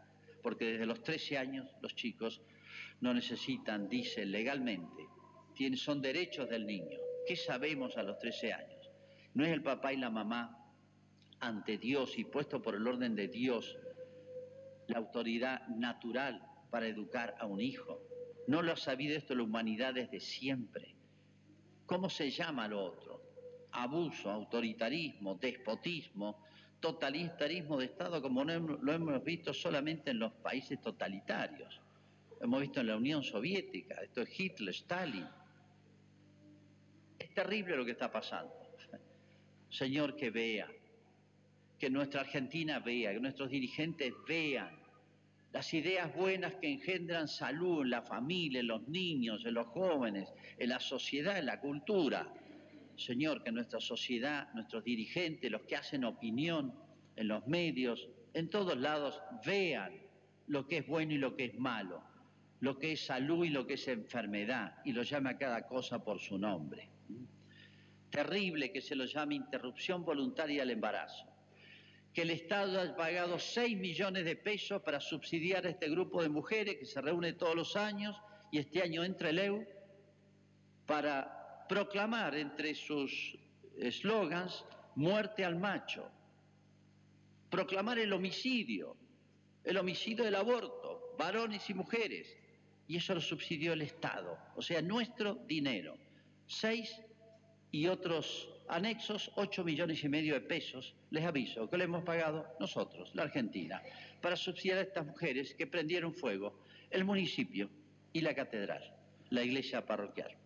porque 0.42 0.64
desde 0.64 0.86
los 0.86 1.02
13 1.02 1.38
años 1.38 1.68
los 1.80 1.94
chicos 1.94 2.40
no 3.00 3.12
necesitan, 3.12 3.88
dicen 3.88 4.30
legalmente, 4.30 5.06
tienen, 5.54 5.76
son 5.76 6.00
derechos 6.00 6.48
del 6.48 6.66
niño. 6.66 6.98
¿Qué 7.26 7.36
sabemos 7.36 7.96
a 7.96 8.02
los 8.02 8.18
13 8.18 8.52
años? 8.52 8.90
No 9.34 9.44
es 9.44 9.52
el 9.52 9.62
papá 9.62 9.92
y 9.92 9.96
la 9.96 10.10
mamá 10.10 10.58
ante 11.40 11.78
Dios 11.78 12.16
y 12.18 12.24
puesto 12.24 12.62
por 12.62 12.76
el 12.76 12.86
orden 12.86 13.16
de 13.16 13.28
Dios 13.28 13.76
la 14.86 14.98
autoridad 14.98 15.66
natural 15.68 16.46
para 16.70 16.86
educar 16.86 17.34
a 17.38 17.46
un 17.46 17.60
hijo. 17.60 18.00
No 18.46 18.62
lo 18.62 18.72
ha 18.72 18.76
sabido 18.76 19.16
esto 19.16 19.34
la 19.34 19.42
humanidad 19.42 19.94
desde 19.94 20.20
siempre. 20.20 20.94
¿Cómo 21.86 22.08
se 22.08 22.30
llama 22.30 22.68
lo 22.68 22.84
otro? 22.84 23.22
Abuso, 23.72 24.30
autoritarismo, 24.30 25.34
despotismo, 25.36 26.44
totalitarismo 26.80 27.78
de 27.78 27.86
Estado 27.86 28.20
como 28.20 28.44
lo 28.44 28.92
hemos 28.92 29.24
visto 29.24 29.54
solamente 29.54 30.10
en 30.10 30.18
los 30.18 30.32
países 30.32 30.80
totalitarios. 30.80 31.80
hemos 32.40 32.60
visto 32.60 32.80
en 32.80 32.88
la 32.88 32.96
Unión 32.96 33.22
Soviética, 33.22 33.94
esto 34.02 34.22
es 34.22 34.40
Hitler, 34.40 34.74
Stalin. 34.74 35.26
Es 37.18 37.32
terrible 37.32 37.76
lo 37.76 37.84
que 37.84 37.92
está 37.92 38.10
pasando. 38.10 38.52
Señor, 39.70 40.16
que 40.16 40.30
vea, 40.30 40.68
que 41.78 41.88
nuestra 41.88 42.20
Argentina 42.20 42.78
vea, 42.80 43.12
que 43.12 43.20
nuestros 43.20 43.48
dirigentes 43.48 44.12
vean 44.26 44.82
las 45.52 45.72
ideas 45.74 46.14
buenas 46.14 46.54
que 46.56 46.68
engendran 46.70 47.28
salud 47.28 47.82
en 47.82 47.90
la 47.90 48.02
familia, 48.02 48.60
en 48.60 48.68
los 48.68 48.88
niños, 48.88 49.44
en 49.44 49.54
los 49.54 49.66
jóvenes, 49.68 50.32
en 50.58 50.68
la 50.70 50.80
sociedad, 50.80 51.38
en 51.38 51.46
la 51.46 51.60
cultura. 51.60 52.32
Señor, 52.96 53.42
que 53.42 53.52
nuestra 53.52 53.80
sociedad, 53.80 54.52
nuestros 54.54 54.84
dirigentes, 54.84 55.50
los 55.50 55.62
que 55.62 55.76
hacen 55.76 56.04
opinión 56.04 56.74
en 57.16 57.28
los 57.28 57.46
medios, 57.46 58.08
en 58.34 58.48
todos 58.48 58.76
lados, 58.76 59.20
vean 59.44 59.92
lo 60.46 60.66
que 60.66 60.78
es 60.78 60.86
bueno 60.86 61.12
y 61.12 61.18
lo 61.18 61.36
que 61.36 61.46
es 61.46 61.58
malo, 61.58 62.02
lo 62.60 62.78
que 62.78 62.92
es 62.92 63.04
salud 63.04 63.44
y 63.44 63.50
lo 63.50 63.66
que 63.66 63.74
es 63.74 63.88
enfermedad, 63.88 64.78
y 64.84 64.92
lo 64.92 65.02
llame 65.02 65.30
a 65.30 65.38
cada 65.38 65.66
cosa 65.66 66.02
por 66.02 66.20
su 66.20 66.38
nombre. 66.38 66.88
Terrible 68.10 68.72
que 68.72 68.80
se 68.80 68.94
lo 68.94 69.04
llame 69.04 69.34
interrupción 69.34 70.04
voluntaria 70.04 70.62
del 70.62 70.70
embarazo 70.70 71.32
que 72.12 72.22
el 72.22 72.30
Estado 72.30 72.80
ha 72.80 72.94
pagado 72.94 73.38
6 73.38 73.78
millones 73.78 74.24
de 74.24 74.36
pesos 74.36 74.82
para 74.82 75.00
subsidiar 75.00 75.66
a 75.66 75.70
este 75.70 75.88
grupo 75.88 76.22
de 76.22 76.28
mujeres 76.28 76.76
que 76.76 76.84
se 76.84 77.00
reúne 77.00 77.32
todos 77.32 77.54
los 77.54 77.74
años 77.74 78.20
y 78.50 78.58
este 78.58 78.82
año 78.82 79.02
entra 79.02 79.30
el 79.30 79.38
EU 79.38 79.64
para 80.86 81.41
proclamar 81.72 82.34
entre 82.34 82.74
sus 82.74 83.34
eslogans 83.78 84.62
muerte 84.96 85.42
al 85.42 85.56
macho, 85.56 86.06
proclamar 87.48 87.98
el 87.98 88.12
homicidio, 88.12 88.94
el 89.64 89.78
homicidio 89.78 90.22
del 90.22 90.34
aborto, 90.34 91.14
varones 91.18 91.70
y 91.70 91.72
mujeres, 91.72 92.36
y 92.86 92.98
eso 92.98 93.14
lo 93.14 93.22
subsidió 93.22 93.72
el 93.72 93.80
Estado, 93.80 94.36
o 94.54 94.60
sea, 94.60 94.82
nuestro 94.82 95.36
dinero, 95.46 95.96
6 96.46 96.94
y 97.70 97.86
otros 97.86 98.50
anexos 98.68 99.32
8 99.36 99.64
millones 99.64 100.04
y 100.04 100.10
medio 100.10 100.34
de 100.34 100.42
pesos, 100.42 100.94
les 101.08 101.24
aviso, 101.24 101.70
que 101.70 101.78
le 101.78 101.84
hemos 101.84 102.04
pagado 102.04 102.54
nosotros, 102.60 103.14
la 103.14 103.22
Argentina, 103.22 103.82
para 104.20 104.36
subsidiar 104.36 104.76
a 104.76 104.82
estas 104.82 105.06
mujeres 105.06 105.54
que 105.54 105.66
prendieron 105.66 106.12
fuego 106.12 106.64
el 106.90 107.06
municipio 107.06 107.70
y 108.12 108.20
la 108.20 108.34
catedral, 108.34 108.94
la 109.30 109.42
iglesia 109.42 109.86
parroquial. 109.86 110.41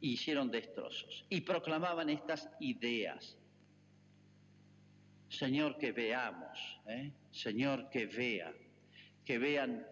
Y 0.00 0.12
hicieron 0.12 0.50
destrozos 0.50 1.24
y 1.30 1.40
proclamaban 1.40 2.10
estas 2.10 2.48
ideas. 2.60 3.36
Señor, 5.28 5.78
que 5.78 5.92
veamos, 5.92 6.80
¿eh? 6.86 7.12
Señor, 7.30 7.90
que 7.90 8.06
vea, 8.06 8.52
que 9.24 9.38
vean 9.38 9.86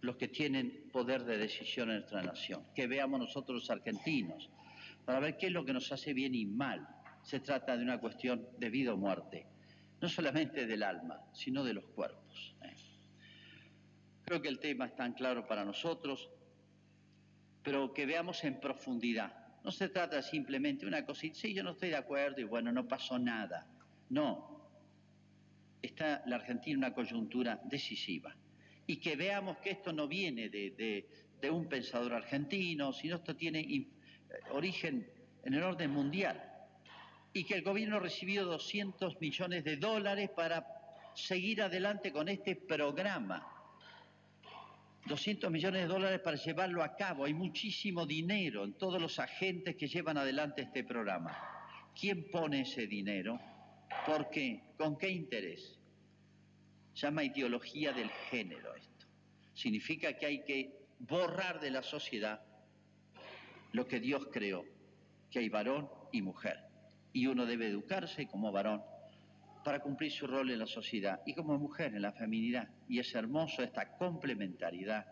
los 0.00 0.16
que 0.16 0.28
tienen 0.28 0.90
poder 0.92 1.24
de 1.24 1.38
decisión 1.38 1.90
en 1.90 1.96
nuestra 1.96 2.22
nación, 2.22 2.64
que 2.74 2.86
veamos 2.86 3.18
nosotros 3.18 3.62
los 3.62 3.70
argentinos, 3.70 4.50
para 5.04 5.20
ver 5.20 5.36
qué 5.36 5.46
es 5.46 5.52
lo 5.52 5.64
que 5.64 5.72
nos 5.72 5.90
hace 5.92 6.12
bien 6.12 6.34
y 6.34 6.44
mal. 6.44 6.86
Se 7.22 7.40
trata 7.40 7.76
de 7.76 7.82
una 7.82 7.98
cuestión 7.98 8.46
de 8.58 8.68
vida 8.68 8.92
o 8.92 8.96
muerte, 8.96 9.46
no 10.00 10.08
solamente 10.08 10.66
del 10.66 10.82
alma, 10.82 11.24
sino 11.32 11.64
de 11.64 11.72
los 11.72 11.86
cuerpos. 11.86 12.54
¿eh? 12.62 12.74
Creo 14.24 14.42
que 14.42 14.48
el 14.48 14.58
tema 14.58 14.86
es 14.86 14.94
tan 14.94 15.14
claro 15.14 15.46
para 15.46 15.64
nosotros, 15.64 16.30
pero 17.62 17.94
que 17.94 18.04
veamos 18.04 18.44
en 18.44 18.60
profundidad. 18.60 19.43
No 19.64 19.70
se 19.70 19.88
trata 19.88 20.20
simplemente 20.20 20.86
una 20.86 21.04
cosita, 21.06 21.38
sí, 21.38 21.54
yo 21.54 21.62
no 21.62 21.70
estoy 21.70 21.88
de 21.88 21.96
acuerdo 21.96 22.40
y 22.40 22.44
bueno, 22.44 22.70
no 22.70 22.86
pasó 22.86 23.18
nada. 23.18 23.66
No, 24.10 24.68
está 25.80 26.22
la 26.26 26.36
Argentina 26.36 26.74
en 26.74 26.78
una 26.78 26.94
coyuntura 26.94 27.60
decisiva. 27.64 28.36
Y 28.86 28.98
que 28.98 29.16
veamos 29.16 29.56
que 29.58 29.70
esto 29.70 29.90
no 29.90 30.06
viene 30.06 30.50
de, 30.50 31.08
un 31.50 31.68
pensador 31.68 32.12
argentino, 32.12 32.92
sino 32.92 33.16
esto 33.16 33.34
tiene 33.36 33.86
origen 34.50 35.06
en 35.42 35.54
el 35.54 35.62
orden 35.62 35.90
mundial 35.90 36.42
y 37.34 37.44
que 37.44 37.54
el 37.54 37.62
gobierno 37.62 37.96
ha 37.96 38.00
recibido 38.00 38.46
200 38.46 39.20
millones 39.20 39.64
de 39.64 39.76
dólares 39.76 40.30
para 40.34 40.66
seguir 41.14 41.62
adelante 41.62 42.12
con 42.12 42.28
este 42.28 42.56
programa. 42.56 43.53
200 45.06 45.50
millones 45.50 45.82
de 45.82 45.88
dólares 45.88 46.20
para 46.20 46.36
llevarlo 46.36 46.82
a 46.82 46.96
cabo. 46.96 47.24
Hay 47.24 47.34
muchísimo 47.34 48.06
dinero 48.06 48.64
en 48.64 48.74
todos 48.74 49.00
los 49.00 49.18
agentes 49.18 49.76
que 49.76 49.86
llevan 49.86 50.16
adelante 50.16 50.62
este 50.62 50.84
programa. 50.84 51.36
¿Quién 51.98 52.30
pone 52.30 52.62
ese 52.62 52.86
dinero? 52.86 53.38
¿Por 54.06 54.30
qué? 54.30 54.62
¿Con 54.76 54.96
qué 54.96 55.10
interés? 55.10 55.78
llama 56.94 57.24
ideología 57.24 57.92
del 57.92 58.10
género 58.30 58.74
esto. 58.74 59.06
Significa 59.52 60.16
que 60.16 60.26
hay 60.26 60.44
que 60.44 60.86
borrar 60.98 61.60
de 61.60 61.70
la 61.70 61.82
sociedad 61.82 62.40
lo 63.72 63.86
que 63.86 64.00
Dios 64.00 64.28
creó, 64.32 64.64
que 65.30 65.40
hay 65.40 65.48
varón 65.48 65.88
y 66.12 66.22
mujer. 66.22 66.58
Y 67.12 67.26
uno 67.26 67.46
debe 67.46 67.66
educarse 67.66 68.26
como 68.26 68.52
varón 68.52 68.82
para 69.64 69.80
cumplir 69.80 70.12
su 70.12 70.26
rol 70.26 70.50
en 70.50 70.58
la 70.58 70.66
sociedad 70.66 71.20
y 71.26 71.34
como 71.34 71.58
mujer 71.58 71.94
en 71.94 72.02
la 72.02 72.12
feminidad. 72.12 72.68
Y 72.88 72.98
es 72.98 73.14
hermoso 73.14 73.62
esta 73.62 73.96
complementariedad 73.96 75.06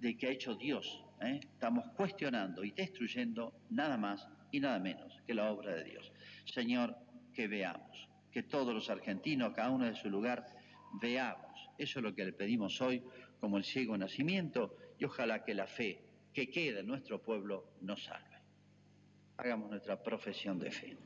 de 0.00 0.16
que 0.16 0.26
ha 0.26 0.30
hecho 0.30 0.54
Dios. 0.54 1.04
¿eh? 1.20 1.40
Estamos 1.42 1.84
cuestionando 1.96 2.64
y 2.64 2.72
destruyendo 2.72 3.52
nada 3.70 3.96
más 3.96 4.26
y 4.50 4.60
nada 4.60 4.78
menos 4.78 5.20
que 5.26 5.34
la 5.34 5.52
obra 5.52 5.74
de 5.74 5.84
Dios. 5.84 6.12
Señor, 6.46 6.96
que 7.34 7.46
veamos, 7.46 8.08
que 8.32 8.42
todos 8.42 8.74
los 8.74 8.88
argentinos, 8.90 9.52
cada 9.54 9.70
uno 9.70 9.84
de 9.84 9.94
su 9.94 10.08
lugar, 10.08 10.46
veamos. 11.00 11.70
Eso 11.76 11.98
es 11.98 12.02
lo 12.02 12.14
que 12.14 12.24
le 12.24 12.32
pedimos 12.32 12.80
hoy 12.80 13.02
como 13.40 13.58
el 13.58 13.64
ciego 13.64 13.96
nacimiento 13.96 14.76
y 14.98 15.04
ojalá 15.04 15.44
que 15.44 15.54
la 15.54 15.66
fe 15.66 16.02
que 16.32 16.50
queda 16.50 16.80
en 16.80 16.86
nuestro 16.86 17.22
pueblo 17.22 17.72
nos 17.82 18.04
salve. 18.04 18.38
Hagamos 19.36 19.70
nuestra 19.70 20.02
profesión 20.02 20.58
de 20.58 20.70
fe. 20.70 20.98